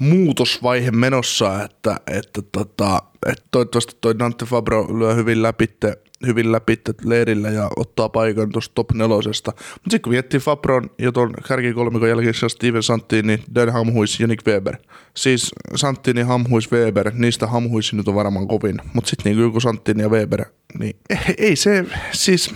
muutosvaihe 0.00 0.90
menossa, 0.90 1.64
että, 1.64 1.96
että, 2.06 2.42
tota, 2.52 3.02
että 3.26 3.44
toivottavasti 3.50 3.96
toi 4.00 4.18
Dante 4.18 4.44
Fabro 4.44 4.98
lyö 4.98 5.14
hyvin 5.14 5.42
läpitte 5.42 5.98
hyvin 6.26 6.52
läpi 6.52 6.80
leirillä 7.04 7.50
ja 7.50 7.70
ottaa 7.76 8.08
paikan 8.08 8.52
tuosta 8.52 8.74
top 8.74 8.92
nelosesta. 8.92 9.50
Mutta 9.50 9.80
sitten 9.84 10.02
kun 10.02 10.12
miettii 10.12 10.40
Fabron 10.40 10.90
ja 10.98 11.12
tuon 11.12 11.34
kärkikolmikon 11.48 12.08
jälkeen 12.08 12.34
Steven 12.48 12.82
Santini, 12.82 13.42
Dan 13.54 13.72
Hamhuis 13.72 14.20
ja 14.20 14.26
Nick 14.26 14.46
Weber. 14.46 14.76
Siis 15.16 15.50
Santini, 15.74 16.22
Hamhuis, 16.22 16.72
Weber, 16.72 17.10
niistä 17.14 17.46
Hamhuis 17.46 17.92
nyt 17.92 18.08
on 18.08 18.14
varmaan 18.14 18.48
kovin. 18.48 18.76
Mutta 18.92 19.10
sitten 19.10 19.36
niin 19.36 19.52
kun 19.52 19.60
Santini 19.60 20.02
ja 20.02 20.08
Weber, 20.08 20.44
niin 20.78 20.96
ei, 21.10 21.34
ei 21.38 21.56
se, 21.56 21.84
siis 22.12 22.54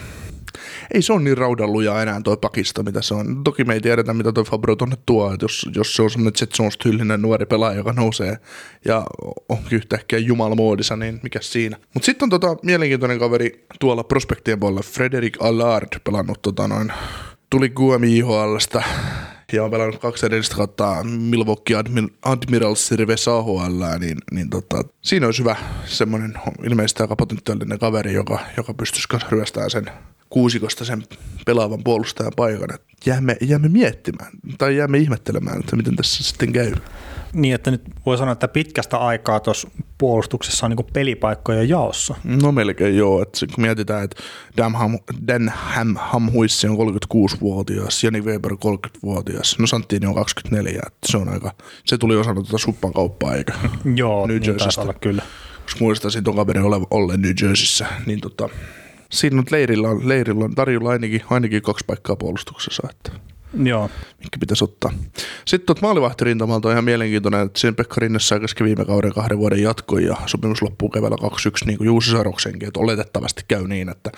ei 0.95 1.03
se 1.03 1.13
ole 1.13 1.23
niin 1.23 1.39
raudalluja 1.39 2.03
enää 2.03 2.21
toi 2.25 2.37
pakista, 2.37 2.83
mitä 2.83 3.03
se 3.03 3.15
on. 3.15 3.45
Toki 3.45 3.65
me 3.65 3.75
ei 3.75 3.81
tiedetä, 3.81 4.15
mitä 4.15 4.33
toi 4.33 4.45
Fabro 4.45 4.77
tonne 4.77 4.97
tuo, 5.07 5.33
että 5.33 5.45
jos, 5.45 5.69
jos 5.75 5.97
se 5.97 6.03
on 6.03 6.11
semmoinen 6.11 6.39
Jetsons 6.41 6.79
tyylinen 6.79 7.23
nuori 7.23 7.47
pelaaja, 7.47 7.77
joka 7.77 7.93
nousee 7.93 8.37
ja 8.85 9.07
on 9.49 9.59
yhtäkkiä 9.71 10.19
jumalmoodissa, 10.19 10.97
niin 10.97 11.21
mikä 11.23 11.39
siinä. 11.43 11.77
Mutta 11.95 12.07
sitten 12.07 12.27
on 12.27 12.31
tota 12.31 12.57
mielenkiintoinen 12.63 13.19
kaveri 13.19 13.67
tuolla 13.81 14.05
prospektien 14.05 14.61
puolella, 14.61 14.83
Frederick 14.83 15.43
Allard 15.43 15.89
pelannut 16.05 16.43
tota 16.43 16.69
noin, 16.69 16.93
tuli 17.51 17.69
QMI 17.69 18.17
IHLstä 18.19 18.83
ja 19.53 19.65
on 19.65 19.71
pelannut 19.71 20.01
kaksi 20.01 20.27
edellistä 20.27 20.57
kautta 20.57 21.05
Milwaukee 21.05 21.77
Admi- 21.77 22.15
Admirals 22.23 22.91
AHL, 23.29 23.85
niin, 23.99 24.19
niin 24.33 24.51
tota, 24.51 24.85
siinä 25.03 25.27
olisi 25.27 25.41
hyvä 25.41 25.57
semmoinen 25.85 26.35
ilmeisesti 26.65 27.03
aika 27.03 27.17
potentiaalinen 27.17 27.79
kaveri, 27.79 28.13
joka, 28.13 28.39
joka 28.57 28.75
pystyisi 28.75 29.09
ryöstämään 29.31 29.71
sen 29.71 29.87
kuusikosta 30.31 30.85
sen 30.85 31.03
pelaavan 31.47 31.85
puolustajan 31.85 32.33
paikan. 32.37 32.69
Jäämme, 33.07 33.37
jäämme 33.41 33.69
miettimään 33.69 34.33
tai 34.59 34.77
jäämme 34.77 34.99
ihmettelemään, 34.99 35.61
että 35.61 35.77
miten 35.77 35.97
tässä 35.97 36.25
sitten 36.25 36.53
käy. 36.53 36.73
Niin, 37.35 37.55
että 37.55 37.71
nyt 37.71 37.83
voi 38.07 38.19
sanoa, 38.19 38.33
että 38.33 38.49
pitkästä 38.49 38.97
aikaa 38.97 39.41
tuossa 39.41 39.69
puolustuksessa 39.99 40.67
on 40.67 40.71
niin 40.71 40.87
pelipaikkojen 40.93 41.69
jaossa. 41.69 42.15
No 42.25 42.53
melkein 42.53 42.97
joo, 42.97 43.23
että 43.23 43.47
kun 43.55 43.65
mietitään, 43.65 44.05
että 44.05 44.23
Denham, 44.57 44.99
Denham 45.27 45.97
Hamhuissi 45.99 46.69
on 46.69 46.77
36-vuotias, 46.77 48.05
Jani 48.05 48.21
Weber 48.21 48.53
30-vuotias, 48.53 49.59
no 49.59 49.67
Santini 49.67 50.07
on 50.07 50.15
24, 50.15 50.81
että 50.87 50.99
se 51.13 51.17
on 51.17 51.29
aika, 51.29 51.53
se 51.85 51.99
tuli 51.99 52.17
osana 52.17 52.35
tuota 52.35 52.59
suppan 52.59 52.93
kauppaa, 52.93 53.35
eikä 53.35 53.53
Joo, 53.95 54.27
New 54.27 54.37
niin 54.37 54.41
taisi 54.41 54.51
Jerseystä. 54.51 54.81
olla 54.83 54.95
kyllä. 54.95 55.23
Koska 55.63 55.85
muistaisin 55.85 56.25
tuon 56.25 56.37
kaverin 56.37 56.63
ole, 56.63 56.87
olleen 56.91 57.21
New 57.23 57.33
Jerseyssä, 57.43 57.87
niin 58.07 58.21
tota, 58.21 58.49
siinä 59.11 59.37
nyt 59.37 59.51
leirillä 59.51 59.89
on, 59.89 60.09
leirillä 60.09 60.45
on 60.45 60.55
tarjolla 60.55 60.91
ainakin, 60.91 61.23
ainakin 61.31 61.63
kaksi 61.63 61.85
paikkaa 61.87 62.17
puolustuksessa, 62.17 62.89
että 62.91 63.11
Joo, 63.63 63.91
minkä 64.19 64.39
pitäisi 64.41 64.65
ottaa. 64.65 64.93
Sitten 65.45 65.67
tuot 65.67 65.81
maalivahtirintamalta 65.81 66.69
on 66.69 66.73
ihan 66.73 66.85
mielenkiintoinen, 66.85 67.47
että 67.47 67.61
siinä 67.61 67.75
Pekka 67.75 67.95
Rinne 67.99 68.21
sai 68.21 68.41
viime 68.65 68.85
kauden 68.85 69.13
kahden 69.13 69.39
vuoden 69.39 69.63
jatkoi 69.63 70.05
ja 70.05 70.17
sopimus 70.27 70.63
loppuu 70.63 70.89
keväällä 70.89 71.17
21 71.21 71.65
niin 71.65 71.79
kuin 71.79 71.87
Juuso 71.87 72.11
Saroksenkin, 72.11 72.69
että 72.69 72.81
oletettavasti 72.81 73.43
käy 73.49 73.69
niin, 73.69 73.89
että 73.89 74.11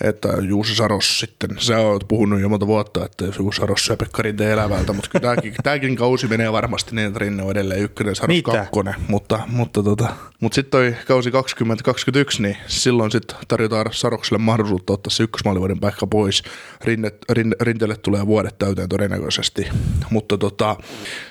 että 0.00 0.28
Juuso 0.48 0.74
Saros 0.74 1.20
sitten, 1.20 1.50
sä 1.58 1.78
oot 1.78 2.04
puhunut 2.08 2.40
jo 2.40 2.48
monta 2.48 2.66
vuotta, 2.66 3.04
että 3.04 3.24
Juuso 3.38 3.60
Saros 3.60 3.86
syö 3.86 3.96
Pekka 3.96 4.22
Rinteen 4.22 4.50
elävältä, 4.50 4.92
mutta 4.92 5.10
kyllä 5.10 5.22
tämäkin, 5.22 5.54
tämäkin 5.62 5.96
kausi 5.96 6.26
menee 6.26 6.52
varmasti 6.52 6.96
niin, 6.96 7.06
että 7.06 7.18
Rinne 7.18 7.42
on 7.42 7.50
edelleen 7.50 7.80
ykkönen, 7.80 8.14
Saros 8.14 8.36
Mitä? 8.36 8.52
kakkonen, 8.52 8.94
mutta, 9.08 9.40
mutta, 9.48 9.82
tota, 9.82 10.08
mutta 10.40 10.54
sitten 10.54 10.70
toi 10.70 10.96
kausi 11.06 11.30
2021, 11.30 12.42
niin 12.42 12.56
silloin 12.66 13.10
sitten 13.10 13.36
tarjotaan 13.48 13.86
Sarokselle 13.90 14.38
mahdollisuutta 14.38 14.92
ottaa 14.92 15.10
se 15.10 15.22
ykkösmaalivuoden 15.22 15.80
paikka 15.80 16.06
pois. 16.06 16.42
Rinne, 16.84 17.12
rinne, 17.32 17.56
rinteelle 17.60 17.96
tulee 17.96 18.26
vuodet 18.26 18.58
täyteen 18.58 18.88
todennäköisesti, 18.88 19.68
mutta 20.10 20.38
tota, 20.38 20.76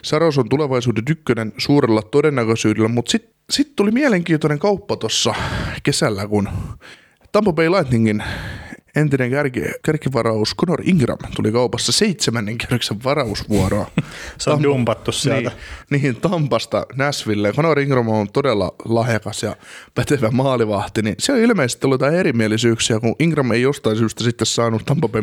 Saros 0.01 0.37
on 0.37 0.49
tulevaisuuden 0.49 1.03
ykkönen 1.09 1.53
suurella 1.57 2.01
todennäköisyydellä, 2.01 2.89
mutta 2.89 3.11
sitten 3.11 3.35
sit 3.49 3.75
tuli 3.75 3.91
mielenkiintoinen 3.91 4.59
kauppa 4.59 4.95
tuossa 4.95 5.33
kesällä, 5.83 6.27
kun 6.27 6.49
Tampa 7.35 7.51
Bay 7.51 7.67
Lightningin 7.67 8.23
entinen 8.95 9.31
kärki, 9.31 9.61
kärkivaraus 9.83 10.55
Conor 10.55 10.81
Ingram 10.83 11.17
tuli 11.35 11.51
kaupassa 11.51 11.91
seitsemännen 11.91 12.57
kierroksen 12.57 13.03
varausvuoroa. 13.03 13.91
se 14.37 14.49
on 14.49 14.57
Tampa- 14.57 14.63
dumpattu 14.63 15.11
sieltä. 15.11 15.51
Niin, 15.89 16.01
niin 16.01 16.15
Tampasta 16.15 16.85
Nashville. 16.95 17.53
Conor 17.53 17.79
Ingram 17.79 18.07
on 18.07 18.27
todella 18.33 18.75
lahjakas 18.85 19.43
ja 19.43 19.55
pätevä 19.95 20.31
maalivahti, 20.31 21.01
niin 21.01 21.15
se 21.19 21.31
on 21.31 21.39
ilmeisesti 21.39 21.87
ollut 21.87 22.01
jotain 22.01 22.19
erimielisyyksiä, 22.19 22.99
kun 22.99 23.15
Ingram 23.19 23.51
ei 23.51 23.61
jostain 23.61 23.97
syystä 23.97 24.23
sitten 24.23 24.45
saanut 24.45 24.85
Tampa, 24.85 25.07
Bay, 25.07 25.21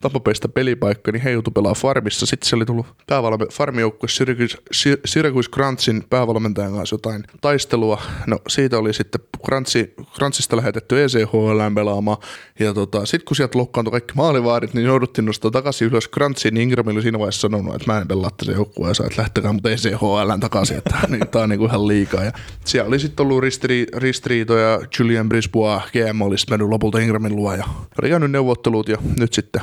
Tampa 0.00 0.20
Baysta 0.20 0.48
pelipaikkaa, 0.48 1.12
niin 1.12 1.22
he 1.22 1.30
joutui 1.30 1.52
pelaa 1.52 1.74
farmissa. 1.74 2.26
Sitten 2.26 2.48
se 2.48 2.56
oli 2.56 2.64
tullut 2.64 2.86
päävalme, 3.06 3.46
farmijoukkue 3.52 4.08
Syracuse, 4.08 4.58
Sy- 4.72 5.00
Syracuse 5.04 5.50
Grantsin 5.50 6.04
päävalmentajan 6.10 6.72
kanssa 6.74 6.94
jotain 6.94 7.24
taistelua. 7.40 8.02
No 8.26 8.38
siitä 8.48 8.78
oli 8.78 8.92
sitten 8.92 9.20
Grantsi, 9.44 9.94
Grantsista 10.14 10.56
lähetetty 10.56 11.04
ECHL 11.04 11.74
pelaamaan. 11.74 12.18
Ja 12.58 12.74
tota, 12.74 13.06
sitten 13.14 13.26
kun 13.26 13.36
sieltä 13.36 13.58
loukkaantui 13.58 13.90
kaikki 13.90 14.14
maalivaadit, 14.14 14.74
niin 14.74 14.86
jouduttiin 14.86 15.24
nostaa 15.24 15.50
takaisin 15.50 15.88
ylös 15.88 16.08
Grantsiin, 16.08 16.54
niin 16.54 16.62
Ingram 16.62 16.86
oli 16.86 17.02
siinä 17.02 17.18
vaiheessa 17.18 17.40
sanonut, 17.40 17.74
että 17.74 17.92
mä 17.92 17.98
en 17.98 18.08
pelaa 18.08 18.30
tässä 18.30 18.52
joukkueessa, 18.52 19.04
että 19.06 19.22
lähtekää 19.22 19.52
mut 19.52 19.66
ECHL 19.66 20.38
takaisin, 20.40 20.76
että 20.78 20.98
niin, 21.08 21.28
tää 21.28 21.42
on 21.42 21.48
niinku 21.48 21.64
ihan 21.64 21.88
liikaa. 21.88 22.24
Ja 22.24 22.32
siellä 22.64 22.88
oli 22.88 22.98
sitten 22.98 23.26
ollut 23.26 23.40
ristiri, 23.40 23.86
ristiriitoja, 23.96 24.80
Julian 24.98 25.28
Brisbois, 25.28 25.82
GM 25.92 26.20
oli 26.20 26.38
sitten 26.38 26.52
mennyt 26.52 26.68
lopulta 26.68 26.98
Ingramin 26.98 27.36
luo 27.36 27.54
ja 27.54 27.64
oli 28.02 28.08
käynyt 28.08 28.30
neuvottelut 28.30 28.88
ja 28.88 28.98
nyt 29.18 29.32
sitten 29.32 29.62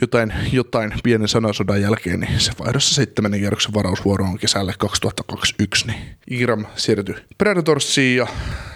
jotain, 0.00 0.32
jotain 0.52 0.92
pienen 1.02 1.28
sanasodan 1.28 1.82
jälkeen, 1.82 2.20
niin 2.20 2.40
se 2.40 2.52
vaihdossa 2.58 2.94
seitsemännen 2.94 3.40
kierroksen 3.40 3.74
varausvuoroon 3.74 4.38
kesälle 4.38 4.74
2021, 4.78 5.86
niin 5.86 5.98
Ingram 6.30 6.66
siirtyi 6.76 7.14
Predatorsiin 7.38 8.16
ja 8.16 8.26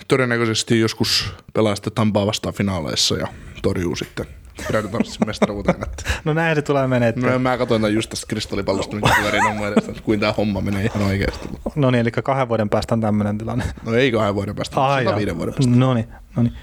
todennäköisesti 0.08 0.80
joskus 0.80 1.32
pelaa 1.52 1.74
sitten 1.74 1.92
Tampaa 1.92 2.26
vastaan 2.26 2.54
finaaleissa 2.54 3.16
ja 3.16 3.26
torjuu 3.62 3.96
sitten 3.96 4.26
Predatorsin 4.66 5.26
mestaruuteen. 5.26 5.82
Että. 5.82 6.02
No 6.24 6.32
näin 6.34 6.56
se 6.56 6.62
tulee 6.62 6.86
menee. 6.86 7.12
No, 7.16 7.38
mä 7.38 7.58
katsoin 7.58 7.80
tämän 7.82 7.94
just 7.94 8.10
tästä 8.10 8.26
kristallipallosta, 8.26 8.96
mikä 8.96 9.08
kaverin 9.16 9.46
on 9.46 9.56
mun 9.56 9.66
edessä, 9.68 9.90
että 9.92 10.02
kuin 10.02 10.20
tämä 10.20 10.32
homma 10.32 10.60
menee 10.60 10.84
ihan 10.84 11.02
oikeasti. 11.02 11.48
No 11.76 11.90
niin, 11.90 12.00
eli 12.00 12.10
kahden 12.10 12.48
vuoden 12.48 12.68
päästä 12.70 12.94
on 12.94 13.00
tämmöinen 13.00 13.38
tilanne. 13.38 13.64
No 13.86 13.94
ei 13.94 14.12
kahden 14.12 14.34
vuoden 14.34 14.54
päästä, 14.56 14.80
Ai, 14.84 15.04
jaa. 15.04 15.16
viiden 15.16 15.36
vuoden 15.36 15.54
päästä. 15.54 15.70
No 15.76 15.94
niin, 15.94 16.08
no 16.36 16.42
niin. 16.42 16.54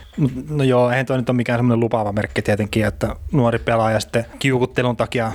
No 0.49 0.63
joo, 0.63 0.89
eihän 0.89 1.05
toi 1.05 1.17
nyt 1.17 1.29
ole 1.29 1.35
mikään 1.35 1.59
semmoinen 1.59 1.79
lupaava 1.79 2.11
merkki 2.11 2.41
tietenkin, 2.41 2.85
että 2.85 3.15
nuori 3.31 3.59
pelaaja 3.59 3.99
sitten 3.99 4.25
kiukuttelun 4.39 4.97
takia 4.97 5.31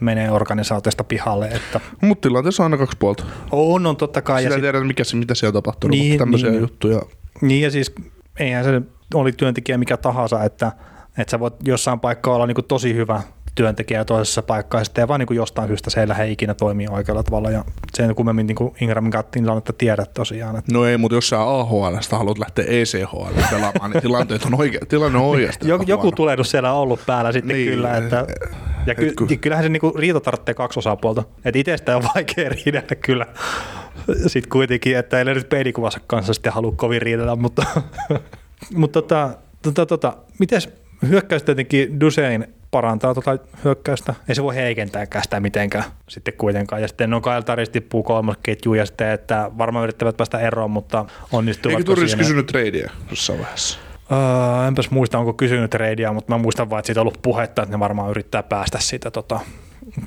menee 0.00 0.30
organisaatiosta 0.30 1.04
pihalle. 1.04 1.48
Että 1.48 1.80
Mutta 2.00 2.28
tilanteessa 2.28 2.62
on 2.62 2.64
aina 2.64 2.76
kaksi 2.76 2.96
puolta. 2.98 3.24
on, 3.50 3.86
on 3.86 3.96
totta 3.96 4.22
kai. 4.22 4.42
Sitä 4.42 4.48
Ja 4.50 4.54
sit, 4.56 4.62
tiedä, 4.62 4.80
mikä 4.80 5.04
se, 5.04 5.16
mitä 5.16 5.34
siellä 5.34 5.50
on 5.50 5.62
tapahtunut, 5.62 5.90
Niin, 5.98 6.12
mutta 6.12 6.18
tämmöisiä 6.22 6.50
niin, 6.50 6.60
juttuja. 6.60 7.00
niin 7.40 7.62
ja 7.62 7.70
siis 7.70 7.94
eihän 8.38 8.64
se 8.64 8.82
oli 9.14 9.32
työntekijä 9.32 9.78
mikä 9.78 9.96
tahansa, 9.96 10.44
että, 10.44 10.72
että 11.18 11.30
sä 11.30 11.40
voit 11.40 11.54
jossain 11.64 12.00
paikkaa 12.00 12.34
olla 12.34 12.46
niin 12.46 12.56
tosi 12.68 12.94
hyvä 12.94 13.22
työntekijä 13.54 14.04
toisessa 14.04 14.42
paikkaa, 14.42 14.80
ja 14.80 14.84
sitten 14.84 15.02
ei 15.02 15.08
vaan 15.08 15.20
niin 15.20 15.36
jostain 15.36 15.68
syystä 15.68 15.90
se 15.90 16.00
ei 16.00 16.08
lähde 16.08 16.30
ikinä 16.30 16.54
toimii 16.54 16.88
oikealla 16.90 17.22
tavalla. 17.22 17.50
Ja 17.50 17.64
sen 17.96 18.14
kummemmin 18.14 18.46
niin 18.46 18.56
Ingramin 18.80 19.10
kattiin 19.10 19.44
tilannetta 19.44 19.72
tiedät 19.72 20.14
tosiaan. 20.14 20.56
Että 20.56 20.72
No 20.72 20.84
ei, 20.84 20.98
mutta 20.98 21.14
jos 21.14 21.28
sä 21.28 21.42
AHLstä 21.42 22.16
haluat 22.18 22.38
lähteä 22.38 22.64
ECHL 22.68 23.40
pelaamaan, 23.50 23.90
niin 23.90 24.02
tilanteet 24.02 24.44
on 24.44 24.54
oikea, 24.54 24.80
tilanne 24.88 25.18
on 25.18 25.24
oikeasti. 25.24 25.68
joku, 25.68 25.84
joku 25.86 26.12
tulehdus 26.12 26.50
siellä 26.50 26.72
on 26.72 26.78
ollut 26.78 27.00
päällä 27.06 27.32
sitten 27.32 27.56
Niin, 27.56 27.66
niin, 27.66 27.76
kyllä. 27.76 27.96
Että, 27.96 28.26
ja 28.86 28.94
ky, 28.94 29.08
et 29.08 29.16
kun- 29.16 29.38
kyllähän 29.38 29.64
se 29.64 29.68
niinku 29.68 29.92
riita 29.96 30.20
tarvitsee 30.20 30.54
kaksi 30.54 30.78
osapuolta. 30.78 31.22
Että 31.44 31.58
itsestä 31.58 31.96
on 31.96 32.02
vaikea 32.14 32.48
riidellä 32.64 32.96
kyllä. 33.00 33.26
Sitten 34.26 34.50
kuitenkin, 34.50 34.96
että 34.96 35.18
ei 35.18 35.24
nyt 35.24 35.48
peilikuvansa 35.48 36.00
kanssa 36.06 36.34
sitten 36.34 36.52
halua 36.52 36.72
kovin 36.76 37.02
riidellä, 37.02 37.36
mutta, 37.36 37.66
mutta 38.76 39.02
tota, 39.02 39.30
tota, 39.62 39.86
tota, 39.86 40.16
mites 40.38 40.85
hyökkäys 41.08 41.42
tietenkin 41.42 42.00
Dusein 42.00 42.46
parantaa 42.70 43.14
tota 43.14 43.38
hyökkäystä. 43.64 44.14
Ei 44.28 44.34
se 44.34 44.42
voi 44.42 44.54
heikentääkään 44.54 45.22
sitä 45.22 45.40
mitenkään 45.40 45.84
sitten 46.08 46.34
kuitenkaan. 46.34 46.82
Ja 46.82 46.88
sitten 46.88 47.10
no 47.10 47.20
Kyle 47.20 47.42
Taris 47.42 47.68
tippuu 47.68 48.02
kolmosketjuun 48.02 48.78
ja 48.78 48.86
sitten, 48.86 49.10
että 49.10 49.50
varmaan 49.58 49.82
yrittävät 49.84 50.16
päästä 50.16 50.38
eroon, 50.38 50.70
mutta 50.70 50.98
Eikö 51.00 51.12
onnistuvatko 51.32 51.84
Turris 51.84 52.10
siinä? 52.10 52.22
kysynyt 52.22 52.46
tradea 52.46 52.90
jossain 53.10 53.38
vaiheessa? 53.38 53.78
Öö, 54.12 54.66
enpäs 54.68 54.90
muista, 54.90 55.18
onko 55.18 55.32
kysynyt 55.32 55.74
reidiä, 55.74 56.12
mutta 56.12 56.32
mä 56.32 56.38
muistan 56.38 56.70
vaan, 56.70 56.78
että 56.78 56.86
siitä 56.86 57.00
on 57.00 57.02
ollut 57.02 57.22
puhetta, 57.22 57.62
että 57.62 57.74
ne 57.74 57.78
varmaan 57.80 58.10
yrittää 58.10 58.42
päästä 58.42 58.78
siitä 58.80 59.10
tota, 59.10 59.40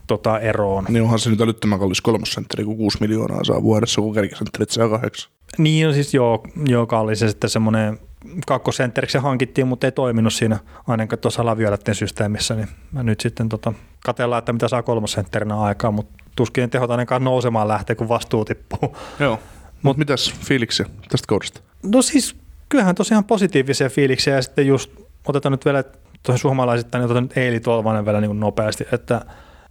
tota 0.08 0.40
eroon. 0.40 0.86
Niin 0.90 1.04
onhan 1.04 1.20
se 1.20 1.30
nyt 1.30 1.42
älyttömän 1.42 1.80
kallis 1.80 2.02
kolmosentteri, 2.02 2.64
kun 2.64 2.78
6 2.78 2.98
miljoonaa 3.02 3.44
saa 3.44 3.64
vuodessa, 3.64 4.02
kun 4.02 4.14
kärkisentterit 4.14 4.70
saa 4.70 4.90
kahdeksan. 4.90 5.32
Niin 5.58 5.88
on 5.88 5.94
siis 5.94 6.14
joo, 6.14 6.44
joo 6.68 6.86
kallis 6.88 7.22
ja 7.22 7.30
sitten 7.30 7.50
semmoinen 7.50 8.00
kakkosentteriksi 8.48 9.12
se 9.12 9.20
hankittiin, 9.20 9.68
mutta 9.68 9.88
ei 9.88 9.92
toiminut 9.92 10.34
siinä 10.34 10.60
ainakaan 10.88 11.20
tuossa 11.20 11.46
Lavioletten 11.46 11.96
systeemissä, 11.96 12.56
niin 12.56 12.68
mä 12.92 13.04
nyt 13.04 13.20
sitten 13.20 13.50
tota, 13.50 13.74
katellaan, 14.06 14.40
että 14.40 14.54
mitä 14.54 14.68
saa 14.68 14.84
kolmosentterinä 14.84 15.60
aikaa, 15.62 15.92
mutta 15.92 16.24
tuskin 16.36 16.70
tehot 16.70 16.92
ainakaan 16.92 17.24
nousemaan 17.24 17.68
lähtee, 17.68 17.96
kun 17.96 18.10
vastuu 18.10 18.46
tippuu. 18.46 18.98
Joo. 19.20 19.40
Mutta 19.82 20.00
mitäs 20.00 20.34
fiiliksiä 20.34 20.86
tästä 21.10 21.28
kaudesta? 21.28 21.62
No 21.84 22.02
siis 22.02 22.36
kyllähän 22.70 22.96
tosiaan 22.96 23.24
positiivisia 23.24 23.90
fiiliksiä 23.90 24.36
ja 24.36 24.42
sitten 24.42 24.68
just 24.68 24.92
otetaan 25.28 25.52
nyt 25.52 25.66
vielä 25.66 25.84
tuohon 26.24 26.40
suomalaisittain, 26.40 27.00
niin 27.00 27.06
otetaan 27.06 27.24
nyt 27.24 27.38
Eili 27.38 27.60
Tolvanen 27.60 28.06
vielä 28.06 28.22
niin 28.22 28.40
nopeasti, 28.40 28.88
että 28.92 29.22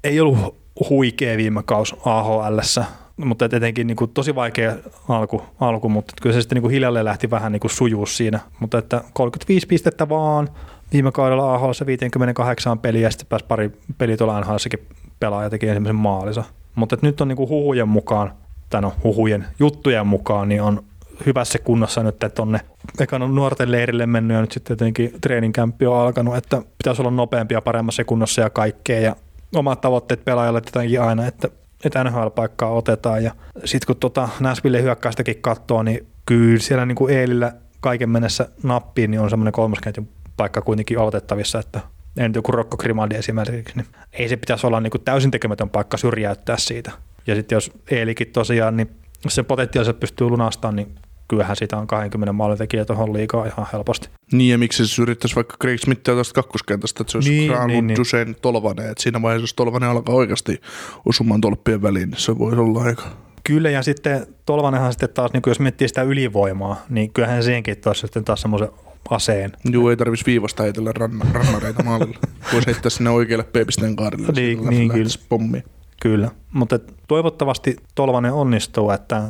ei 0.04 0.20
ollut 0.20 0.56
huikea 0.90 1.36
viime 1.36 1.62
kaus 1.62 1.96
AHLssä, 2.04 2.84
mutta 3.24 3.44
et 3.44 3.54
etenkin 3.54 3.86
niin 3.86 3.96
kuin 3.96 4.10
tosi 4.10 4.34
vaikea 4.34 4.74
alku, 5.08 5.42
alku 5.60 5.88
mutta 5.88 6.14
kyllä 6.22 6.34
se 6.34 6.40
sitten 6.40 6.56
niin 6.56 6.62
kuin 6.62 6.72
hiljalleen 6.72 7.04
lähti 7.04 7.30
vähän 7.30 7.52
niin 7.52 7.60
kuin 7.60 8.06
siinä, 8.06 8.40
mutta 8.60 8.78
että 8.78 9.04
35 9.12 9.66
pistettä 9.66 10.08
vaan 10.08 10.48
viime 10.92 11.12
kaudella 11.12 11.54
AHL 11.54 11.70
58 11.86 12.78
peliä 12.78 13.02
ja 13.02 13.10
sitten 13.10 13.26
pääsi 13.26 13.44
pari 13.44 13.70
peliä 13.98 14.16
tuolla 14.16 14.40
NHLssakin 14.40 14.86
pelaa 15.20 15.42
ja 15.42 15.50
teki 15.50 15.68
ensimmäisen 15.68 15.96
maalinsa. 15.96 16.44
Mutta 16.74 16.94
et 16.94 17.02
nyt 17.02 17.20
on 17.20 17.28
niin 17.28 17.36
kuin 17.36 17.48
huhujen 17.48 17.88
mukaan, 17.88 18.32
tai 18.70 18.82
no 18.82 18.92
huhujen 19.04 19.46
juttujen 19.58 20.06
mukaan, 20.06 20.48
niin 20.48 20.62
on 20.62 20.82
hyvässä 21.26 21.58
kunnossa 21.58 22.02
nyt, 22.02 22.14
että 22.14 22.28
tonne 22.28 22.60
ekan 23.00 23.22
on 23.22 23.34
nuorten 23.34 23.72
leirille 23.72 24.06
mennyt 24.06 24.34
ja 24.34 24.40
nyt 24.40 24.52
sitten 24.52 24.72
jotenkin 24.72 25.12
treeninkämppi 25.20 25.86
on 25.86 25.96
alkanut, 25.96 26.36
että 26.36 26.62
pitäisi 26.78 27.02
olla 27.02 27.10
nopeampi 27.10 27.54
ja 27.54 27.62
paremmassa 27.62 28.04
kunnossa 28.04 28.40
ja 28.40 28.50
kaikkea 28.50 29.00
ja 29.00 29.16
omat 29.54 29.80
tavoitteet 29.80 30.24
pelaajalle 30.24 30.60
tietenkin 30.60 31.02
aina, 31.02 31.26
että, 31.26 31.48
että 31.84 32.04
NHL-paikkaa 32.04 32.70
otetaan 32.70 33.24
ja 33.24 33.34
sitten 33.64 33.86
kun 33.86 33.96
tota 33.96 34.28
Nashville 34.40 34.82
hyökkäystäkin 34.82 35.42
katsoo, 35.42 35.82
niin 35.82 36.06
kyllä 36.26 36.58
siellä 36.58 36.86
niin 36.86 36.96
kuin 36.96 37.14
Eelillä 37.14 37.52
kaiken 37.80 38.10
mennessä 38.10 38.48
nappiin, 38.62 39.10
niin 39.10 39.20
on 39.20 39.30
semmoinen 39.30 39.52
kolmosketjun 39.52 40.08
paikka 40.36 40.62
kuitenkin 40.62 40.98
otettavissa, 40.98 41.58
että 41.58 41.80
en 42.16 42.32
joku 42.34 42.52
Rocco 42.52 42.76
Grimaldi 42.76 43.14
esimerkiksi, 43.14 43.76
niin 43.76 43.86
ei 44.12 44.28
se 44.28 44.36
pitäisi 44.36 44.66
olla 44.66 44.80
niin 44.80 44.90
kuin 44.90 45.02
täysin 45.04 45.30
tekemätön 45.30 45.70
paikka 45.70 45.96
syrjäyttää 45.96 46.56
siitä. 46.56 46.92
Ja 47.26 47.34
sitten 47.34 47.56
jos 47.56 47.72
Eelikin 47.90 48.32
tosiaan, 48.32 48.76
niin 48.76 48.90
sen 49.28 49.44
potentiaalisesti 49.44 50.00
pystyy 50.00 50.28
lunastamaan, 50.28 50.76
niin 50.76 50.94
kyllähän 51.28 51.56
siitä 51.56 51.78
on 51.78 51.86
20 51.86 52.32
maalin 52.32 52.58
tekijä 52.58 52.84
tuohon 52.84 53.12
liikaa 53.12 53.46
ihan 53.46 53.66
helposti. 53.72 54.08
Niin, 54.32 54.50
ja 54.50 54.58
miksi 54.58 54.86
se 54.86 55.02
yrittäisi 55.02 55.36
vaikka 55.36 55.56
Craig 55.62 55.80
Smithia 55.80 56.14
tuosta 56.14 56.34
kakkoskentästä, 56.34 57.02
että 57.02 57.10
se 57.10 57.18
olisi 57.18 57.30
Niin, 57.30 57.48
Granlund, 57.48 57.70
niin, 57.70 57.76
niin, 57.76 57.86
niin. 57.86 57.96
Dusen, 57.96 58.36
Tolvanen, 58.42 58.90
että 58.90 59.02
siinä 59.02 59.22
vaiheessa, 59.22 59.42
jos 59.42 59.54
Tolvanen 59.54 59.88
alkaa 59.90 60.14
oikeasti 60.14 60.60
osumaan 61.06 61.40
tolppien 61.40 61.82
väliin, 61.82 62.10
niin 62.10 62.20
se 62.20 62.38
voisi 62.38 62.60
olla 62.60 62.82
aika... 62.82 63.02
Kyllä, 63.44 63.70
ja 63.70 63.82
sitten 63.82 64.26
Tolvanenhan 64.46 64.92
sitten 64.92 65.08
taas, 65.14 65.32
niin 65.32 65.42
jos 65.46 65.60
miettii 65.60 65.88
sitä 65.88 66.02
ylivoimaa, 66.02 66.76
niin 66.88 67.12
kyllähän 67.12 67.42
siihenkin 67.42 67.76
tuossa 67.76 68.06
sitten 68.06 68.24
taas 68.24 68.40
semmoisen 68.40 68.68
aseen. 69.10 69.52
Juu, 69.70 69.88
ei 69.88 69.96
tarvitsisi 69.96 70.26
viivasta 70.26 70.62
heitellä 70.62 70.92
ranna, 70.92 71.26
rannareita 71.32 71.82
maalilla. 71.82 72.18
Voisi 72.52 72.66
heittää 72.66 72.90
sinne 72.90 73.10
oikealle 73.10 73.44
P-pisteen 73.44 73.96
kaarille. 73.96 74.28
Niin, 74.32 74.66
niin, 74.70 74.88
lähtisi 74.88 75.20
pommi. 75.28 75.62
Kyllä, 76.02 76.30
mutta 76.52 76.78
toivottavasti 77.08 77.76
Tolvanen 77.94 78.32
onnistuu, 78.32 78.90
että 78.90 79.22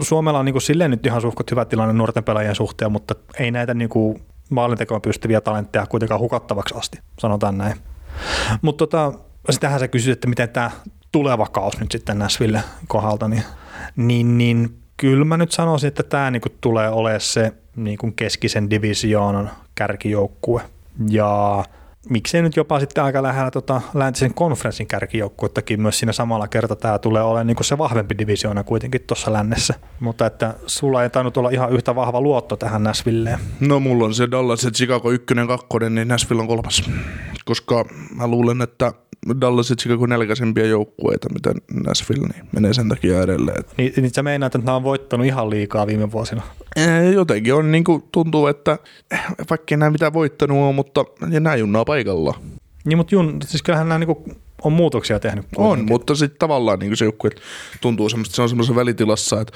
Suomella 0.00 0.38
on 0.38 0.44
niin 0.44 0.54
kuin 0.54 0.62
silleen 0.62 0.90
nyt 0.90 1.06
ihan 1.06 1.20
suhkot 1.20 1.50
hyvä 1.50 1.64
tilanne 1.64 1.92
nuorten 1.94 2.24
pelaajien 2.24 2.54
suhteen, 2.54 2.92
mutta 2.92 3.14
ei 3.38 3.50
näitä 3.50 3.74
niin 3.74 3.88
kuin 3.88 4.22
maalintekoon 4.50 5.02
pystyviä 5.02 5.40
talentteja 5.40 5.86
kuitenkaan 5.86 6.20
hukattavaksi 6.20 6.74
asti, 6.78 6.98
sanotaan 7.18 7.58
näin. 7.58 7.76
Mutta 8.62 8.86
tota, 8.86 9.12
sitähän 9.50 9.80
sä 9.80 9.88
kysyt, 9.88 10.12
että 10.12 10.28
miten 10.28 10.48
tämä 10.48 10.70
tuleva 11.12 11.46
kaus 11.46 11.80
nyt 11.80 11.92
sitten 11.92 12.18
Näsville 12.18 12.62
kohdalta, 12.88 13.28
niin, 13.28 13.42
niin, 13.96 14.38
niin 14.38 14.78
kyllä 14.96 15.24
mä 15.24 15.36
nyt 15.36 15.52
sanoisin, 15.52 15.88
että 15.88 16.02
tämä 16.02 16.30
niinku 16.30 16.48
tulee 16.60 16.88
olemaan 16.88 17.20
se 17.20 17.52
niinku 17.76 18.12
keskisen 18.16 18.70
divisioonan 18.70 19.50
kärkijoukkue. 19.74 20.62
Ja 21.10 21.64
miksei 22.10 22.42
nyt 22.42 22.56
jopa 22.56 22.80
sitten 22.80 23.04
aika 23.04 23.22
lähellä 23.22 23.50
tota 23.50 23.80
läntisen 23.94 24.34
konferenssin 24.34 24.86
kärkijoukkuettakin 24.86 25.82
myös 25.82 25.98
siinä 25.98 26.12
samalla 26.12 26.48
kertaa 26.48 26.76
tämä 26.76 26.98
tulee 26.98 27.22
olemaan 27.22 27.46
niinku 27.46 27.62
se 27.62 27.78
vahvempi 27.78 28.18
divisioona 28.18 28.64
kuitenkin 28.64 29.00
tuossa 29.06 29.32
lännessä. 29.32 29.74
Mutta 30.00 30.26
että 30.26 30.54
sulla 30.66 31.02
ei 31.02 31.10
tainnut 31.10 31.36
olla 31.36 31.50
ihan 31.50 31.72
yhtä 31.72 31.94
vahva 31.94 32.20
luotto 32.20 32.56
tähän 32.56 32.82
Näsvilleen. 32.82 33.38
No 33.60 33.80
mulla 33.80 34.04
on 34.04 34.14
se 34.14 34.30
Dallas 34.30 34.64
ja 34.64 34.70
Chicago 34.70 35.10
ykkönen, 35.10 35.46
kakkonen, 35.46 35.94
niin 35.94 36.08
Nashville 36.08 36.42
on 36.42 36.48
kolmas. 36.48 36.90
Koska 37.44 37.84
mä 38.14 38.26
luulen, 38.26 38.62
että 38.62 38.92
Dallas 39.40 39.70
ja 39.70 39.76
Chicago 39.76 40.06
nälkäisempiä 40.06 40.66
joukkueita, 40.66 41.28
mitä 41.32 41.52
Nashville, 41.86 42.28
niin 42.28 42.48
menee 42.52 42.74
sen 42.74 42.88
takia 42.88 43.22
edelleen. 43.22 43.64
Niin, 43.76 43.92
niin 43.96 44.14
sä 44.14 44.22
meinaat, 44.22 44.54
että 44.54 44.66
nämä 44.66 44.76
on 44.76 44.82
voittanut 44.82 45.26
ihan 45.26 45.50
liikaa 45.50 45.86
viime 45.86 46.12
vuosina. 46.12 46.42
Jotenkin 47.14 47.54
on 47.54 47.72
niin 47.72 47.84
kuin, 47.84 48.02
tuntuu, 48.12 48.46
että 48.46 48.78
vaikka 49.50 49.76
näin 49.76 49.92
mitään 49.92 50.12
voittanut 50.12 50.58
ole, 50.58 50.72
mutta 50.72 51.04
ja 51.30 51.40
näin 51.40 51.60
junnaa 51.60 51.84
paikalla. 51.84 52.34
Niin, 52.84 52.98
mutta 52.98 53.14
Jun, 53.14 53.38
siis 53.44 53.62
kyllähän 53.62 53.88
nämä 53.88 53.98
niinku 53.98 54.24
on 54.62 54.72
muutoksia 54.72 55.20
tehnyt. 55.20 55.44
On, 55.56 55.66
kuitenkin. 55.66 55.92
mutta 55.92 56.14
sitten 56.14 56.38
tavallaan 56.38 56.78
niin 56.78 56.96
se 56.96 57.04
joukkue 57.04 57.30
tuntuu 57.80 58.08
semmoista, 58.08 58.36
se 58.36 58.42
on 58.42 58.48
semmoisessa 58.48 58.76
välitilassa, 58.76 59.40
että 59.40 59.52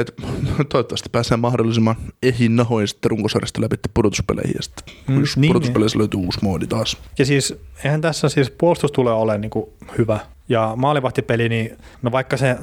että 0.00 0.12
toivottavasti 0.72 1.08
pääsee 1.12 1.36
mahdollisimman 1.36 1.96
ehin 2.22 2.56
nahoin 2.56 2.88
sitten 2.88 3.10
runkosarjasta 3.10 3.60
läpi 3.60 3.76
pudotuspeleihin 3.94 4.54
ja 4.56 4.62
sitten 4.62 4.94
Mm, 5.08 5.20
jos 5.20 5.36
niin, 5.36 5.52
pudotuspeleissä 5.52 5.98
löytyy 5.98 6.20
uusi 6.20 6.38
moodi 6.42 6.66
taas. 6.66 6.96
Ja 7.18 7.26
siis 7.26 7.54
eihän 7.84 8.00
tässä 8.00 8.28
siis 8.28 8.50
puolustus 8.50 8.92
tulee 8.92 9.12
olemaan 9.14 9.40
niinku 9.40 9.72
hyvä. 9.98 10.20
Ja 10.48 10.72
maalivahtipeli, 10.76 11.48
niin 11.48 11.78
no 12.02 12.12
vaikka 12.12 12.36
se 12.36 12.56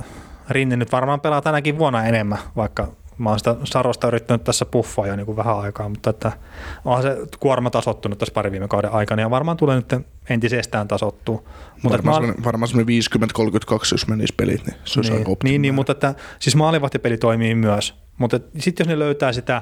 Rinne 0.49 0.75
nyt 0.75 0.91
varmaan 0.91 1.21
pelaa 1.21 1.41
tänäkin 1.41 1.77
vuonna 1.77 2.05
enemmän, 2.05 2.39
vaikka 2.55 2.91
mä 3.23 3.29
oon 3.29 3.39
sitä 3.39 3.55
Sarosta 3.63 4.07
yrittänyt 4.07 4.43
tässä 4.43 4.65
puffaa 4.65 5.07
jo 5.07 5.15
niin 5.15 5.25
kuin 5.25 5.35
vähän 5.35 5.59
aikaa, 5.59 5.89
mutta 5.89 6.09
että 6.09 6.31
onhan 6.85 7.03
se 7.03 7.17
kuorma 7.39 7.69
tasottunut 7.69 8.19
tässä 8.19 8.33
pari 8.33 8.51
viime 8.51 8.67
kauden 8.67 8.91
aikana 8.91 9.21
ja 9.21 9.29
varmaan 9.29 9.57
tulee 9.57 9.75
nyt 9.75 9.93
entisestään 10.29 10.87
tasottua. 10.87 11.43
Mutta 11.83 11.97
Varmaan, 11.97 12.15
semmoinen, 12.15 12.43
varmaan 12.43 12.67
semmoinen 12.67 13.01
50-32, 13.73 13.77
jos 13.91 14.07
menisi 14.07 14.33
pelit, 14.37 14.65
niin 14.65 14.77
se 14.85 14.99
olisi 14.99 15.11
niin, 15.11 15.27
aika 15.27 15.43
niin, 15.43 15.61
niin, 15.61 15.73
mutta 15.73 15.91
että, 15.91 16.15
siis 16.39 16.55
maalivahtipeli 16.55 17.17
toimii 17.17 17.55
myös, 17.55 17.95
mutta 18.17 18.39
sitten 18.59 18.83
jos 18.83 18.87
ne 18.87 18.99
löytää 18.99 19.33
sitä 19.33 19.61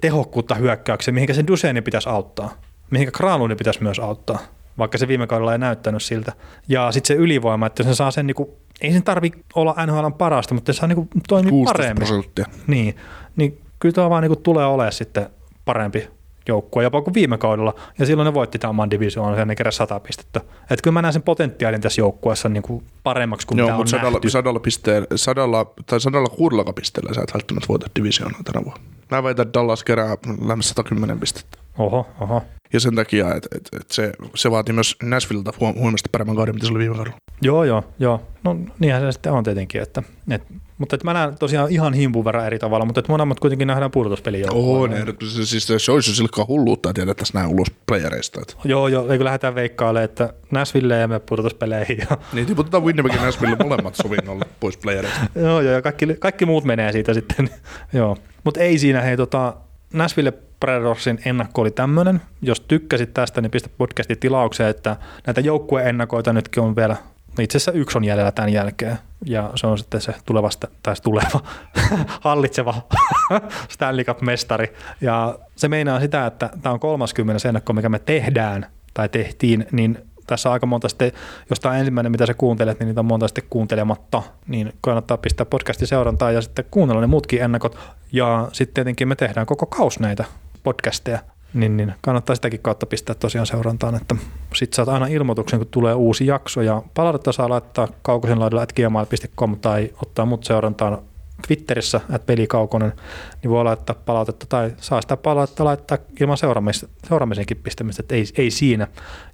tehokkuutta 0.00 0.54
hyökkäykseen, 0.54 1.14
mihinkä 1.14 1.34
sen 1.34 1.46
Duseni 1.46 1.82
pitäisi 1.82 2.08
auttaa, 2.08 2.50
mihinkä 2.90 3.12
Granlundin 3.12 3.58
pitäisi 3.58 3.82
myös 3.82 3.98
auttaa, 3.98 4.38
vaikka 4.78 4.98
se 4.98 5.08
viime 5.08 5.26
kaudella 5.26 5.52
ei 5.52 5.58
näyttänyt 5.58 6.02
siltä. 6.02 6.32
Ja 6.68 6.92
sitten 6.92 7.08
se 7.16 7.22
ylivoima, 7.22 7.66
että 7.66 7.82
se 7.82 7.94
saa 7.94 8.10
sen, 8.10 8.26
niinku, 8.26 8.58
ei 8.80 8.92
sen 8.92 9.02
tarvi 9.02 9.32
olla 9.54 9.74
NHLn 9.86 10.12
parasta, 10.12 10.54
mutta 10.54 10.72
se 10.72 10.76
saa 10.76 10.88
niinku 10.88 11.08
toimia 11.28 11.50
16 11.50 11.78
paremmin. 11.78 12.06
prosenttia. 12.06 12.46
Niin, 12.66 12.96
niin 13.36 13.60
kyllä 13.78 13.92
tuo 13.92 14.10
vaan 14.10 14.22
niinku 14.22 14.36
tulee 14.36 14.66
olemaan 14.66 14.92
sitten 14.92 15.26
parempi 15.64 16.08
joukkue 16.48 16.82
jopa 16.82 17.02
kuin 17.02 17.14
viime 17.14 17.38
kaudella, 17.38 17.74
ja 17.98 18.06
silloin 18.06 18.26
ne 18.26 18.34
voitti 18.34 18.58
tämän 18.58 18.70
oman 18.70 18.90
divisioonan 18.90 19.38
ja 19.38 19.44
ne 19.44 19.54
keräsi 19.54 19.76
100 19.76 20.00
pistettä. 20.00 20.40
Et 20.70 20.82
kyllä 20.82 20.92
mä 20.94 21.02
näen 21.02 21.12
sen 21.12 21.22
potentiaalin 21.22 21.80
tässä 21.80 22.00
joukkueessa 22.00 22.48
niinku 22.48 22.82
paremmaksi 23.02 23.46
kuin 23.46 23.58
Joo, 23.58 23.66
mitä 23.66 23.74
on 23.74 23.80
mutta 23.80 23.90
sadalla, 23.90 24.10
nähty. 24.10 24.30
sadalla, 24.30 24.60
pisteellä, 24.60 25.06
sadalla, 25.16 25.66
tai 25.86 26.00
sadalla 26.00 26.28
kuudella 26.28 26.72
pisteellä 26.72 27.14
sä 27.14 27.20
et 27.22 27.34
välttämättä 27.34 27.68
voita 27.68 27.86
divisioonaa 27.98 28.40
tänä 28.44 28.64
vuonna. 28.64 28.82
Mä 29.10 29.22
väitän, 29.22 29.46
että 29.46 29.58
Dallas 29.58 29.84
kerää 29.84 30.16
lähes 30.46 30.68
110 30.68 31.20
pistettä. 31.20 31.58
Oho, 31.78 32.06
oho. 32.20 32.42
Ja 32.72 32.80
sen 32.80 32.94
takia, 32.94 33.34
että 33.34 33.48
et, 33.56 33.68
et 33.80 33.90
se, 33.90 34.12
se 34.34 34.50
vaatii 34.50 34.74
myös 34.74 34.96
Nashvilleltä 35.02 35.52
huom- 35.60 35.78
huomista 35.78 36.08
paremman 36.12 36.36
kauden, 36.36 36.54
mitä 36.54 36.66
se 36.66 36.72
oli 36.72 36.78
viime 36.78 36.94
kaudella. 36.94 37.16
Joo, 37.42 37.64
joo, 37.64 37.84
joo. 37.98 38.22
No 38.44 38.56
niinhän 38.78 39.02
se 39.02 39.12
sitten 39.12 39.32
on 39.32 39.44
tietenkin. 39.44 39.82
Että, 39.82 40.02
et, 40.30 40.42
mutta 40.78 40.96
että 40.96 41.04
mä 41.04 41.12
näen 41.12 41.38
tosiaan 41.38 41.70
ihan 41.70 41.94
himpun 41.94 42.24
verran 42.24 42.46
eri 42.46 42.58
tavalla, 42.58 42.84
mutta 42.84 43.00
että 43.00 43.12
molemmat 43.12 43.40
kuitenkin 43.40 43.68
nähdään 43.68 43.90
ne, 44.86 45.04
se, 45.28 45.46
siis 45.46 45.72
se 45.78 45.92
olisi 45.92 46.14
silkkaa 46.14 46.44
hulluutta, 46.48 46.90
että 46.90 47.02
jätettäisiin 47.02 47.40
näin 47.40 47.50
ulos 47.50 47.68
playereista. 47.86 48.40
Että. 48.40 48.54
Joo, 48.64 48.88
joo, 48.88 49.08
eikö 49.08 49.24
lähdetään 49.24 49.54
veikkailemaan, 49.54 50.04
että 50.04 50.32
Nashville 50.50 50.96
ja 50.96 51.08
me 51.08 51.20
pudotuspeleihin. 51.20 51.98
Ja, 51.98 52.18
Niin 52.32 52.46
tiputetaan 52.46 52.84
Winnipeg 52.84 53.14
ja 53.14 53.22
Nashville 53.22 53.56
molemmat 53.64 53.94
sovinnolle 53.94 54.44
pois 54.60 54.76
playereista. 54.76 55.20
joo, 55.40 55.60
joo, 55.60 55.72
ja 55.72 55.82
kaikki, 55.82 56.06
kaikki 56.18 56.46
muut 56.46 56.64
menee 56.64 56.92
siitä 56.92 57.14
sitten. 57.14 57.50
joo. 57.92 58.16
Mutta 58.44 58.60
ei 58.60 58.78
siinä, 58.78 59.00
hei, 59.00 59.16
tota, 59.16 59.54
Nashville 59.92 60.32
Predatorsin 60.60 61.18
ennakko 61.24 61.60
oli 61.60 61.70
tämmöinen. 61.70 62.20
Jos 62.42 62.60
tykkäsit 62.60 63.14
tästä, 63.14 63.40
niin 63.40 63.50
pistä 63.50 63.70
podcastin 63.78 64.18
tilaukseen, 64.18 64.70
että 64.70 64.96
näitä 65.26 65.40
joukkueennakoita 65.40 66.32
nytkin 66.32 66.62
on 66.62 66.76
vielä, 66.76 66.96
itse 67.44 67.58
asiassa 67.58 67.72
yksi 67.72 67.98
on 67.98 68.04
jäljellä 68.04 68.32
tämän 68.32 68.52
jälkeen, 68.52 68.98
ja 69.24 69.50
se 69.54 69.66
on 69.66 69.78
sitten 69.78 70.00
se 70.00 70.14
tulevasta, 70.26 70.68
tai 70.82 70.96
se 70.96 71.02
tuleva, 71.02 71.40
hallitseva 72.20 72.74
Stanley 73.68 74.04
Cup-mestari. 74.04 74.72
Ja 75.00 75.38
se 75.56 75.68
meinaa 75.68 76.00
sitä, 76.00 76.26
että 76.26 76.50
tämä 76.62 76.72
on 76.72 76.80
30 76.80 77.48
ennakko, 77.48 77.72
mikä 77.72 77.88
me 77.88 77.98
tehdään, 77.98 78.66
tai 78.94 79.08
tehtiin, 79.08 79.66
niin 79.72 79.98
tässä 80.26 80.48
on 80.48 80.52
aika 80.52 80.66
monta 80.66 80.88
sitten, 80.88 81.12
jos 81.50 81.60
tämä 81.60 81.72
on 81.72 81.78
ensimmäinen, 81.78 82.12
mitä 82.12 82.26
sä 82.26 82.34
kuuntelet, 82.34 82.78
niin 82.78 82.86
niitä 82.86 83.00
on 83.00 83.06
monta 83.06 83.28
sitten 83.28 83.44
kuuntelematta, 83.50 84.22
niin 84.46 84.72
kannattaa 84.80 85.16
pistää 85.16 85.46
podcastin 85.46 85.88
seurantaa 85.88 86.32
ja 86.32 86.42
sitten 86.42 86.64
kuunnella 86.70 87.00
ne 87.00 87.06
muutkin 87.06 87.42
ennakot. 87.42 87.78
Ja 88.12 88.48
sitten 88.52 88.74
tietenkin 88.74 89.08
me 89.08 89.16
tehdään 89.16 89.46
koko 89.46 89.66
kaus 89.66 90.00
näitä 90.00 90.24
podcasteja, 90.62 91.18
niin, 91.54 91.76
niin 91.76 91.94
kannattaa 92.00 92.36
sitäkin 92.36 92.60
kautta 92.60 92.86
pistää 92.86 93.14
tosiaan 93.14 93.46
seurantaan, 93.46 93.94
että 93.94 94.16
sit 94.54 94.74
saat 94.74 94.88
aina 94.88 95.06
ilmoituksen, 95.06 95.58
kun 95.58 95.68
tulee 95.70 95.94
uusi 95.94 96.26
jakso 96.26 96.62
ja 96.62 96.82
palautetta 96.94 97.32
saa 97.32 97.48
laittaa 97.48 97.88
kaukosen 98.02 98.40
laidalla 98.40 98.62
at 98.62 98.72
gmail.com 98.72 99.56
tai 99.56 99.90
ottaa 100.02 100.26
mut 100.26 100.44
seurantaan 100.44 100.98
Twitterissä, 101.46 101.96
että 101.96 102.26
pelikaukonen, 102.26 102.92
niin 103.42 103.50
voi 103.50 103.64
laittaa 103.64 103.96
palautetta 104.06 104.46
tai 104.48 104.72
saa 104.76 105.02
sitä 105.02 105.16
palautetta 105.16 105.64
laittaa 105.64 105.98
ilman 106.20 106.36
seuraamis, 106.36 106.86
seuraamisenkin 107.08 107.56
pistämistä, 107.56 108.02
että 108.02 108.14
ei, 108.14 108.24
ei 108.38 108.50
siinä. 108.50 108.88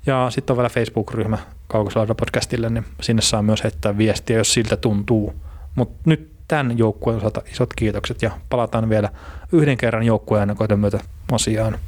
Ja 0.06 0.26
sitten 0.30 0.54
on 0.54 0.56
vielä 0.56 0.68
Facebook-ryhmä 0.68 1.38
Kaukoslaudalla 1.68 2.14
podcastille, 2.14 2.70
niin 2.70 2.84
sinne 3.00 3.22
saa 3.22 3.42
myös 3.42 3.64
heittää 3.64 3.98
viestiä, 3.98 4.38
jos 4.38 4.54
siltä 4.54 4.76
tuntuu. 4.76 5.34
Mutta 5.74 5.98
nyt 6.04 6.30
tämän 6.48 6.78
joukkueen 6.78 7.18
osalta 7.18 7.42
isot 7.52 7.74
kiitokset 7.76 8.22
ja 8.22 8.30
palataan 8.50 8.88
vielä 8.88 9.08
yhden 9.52 9.76
kerran 9.76 10.02
joukkueen 10.02 10.56
myötä 10.76 11.00
asiaan. 11.32 11.78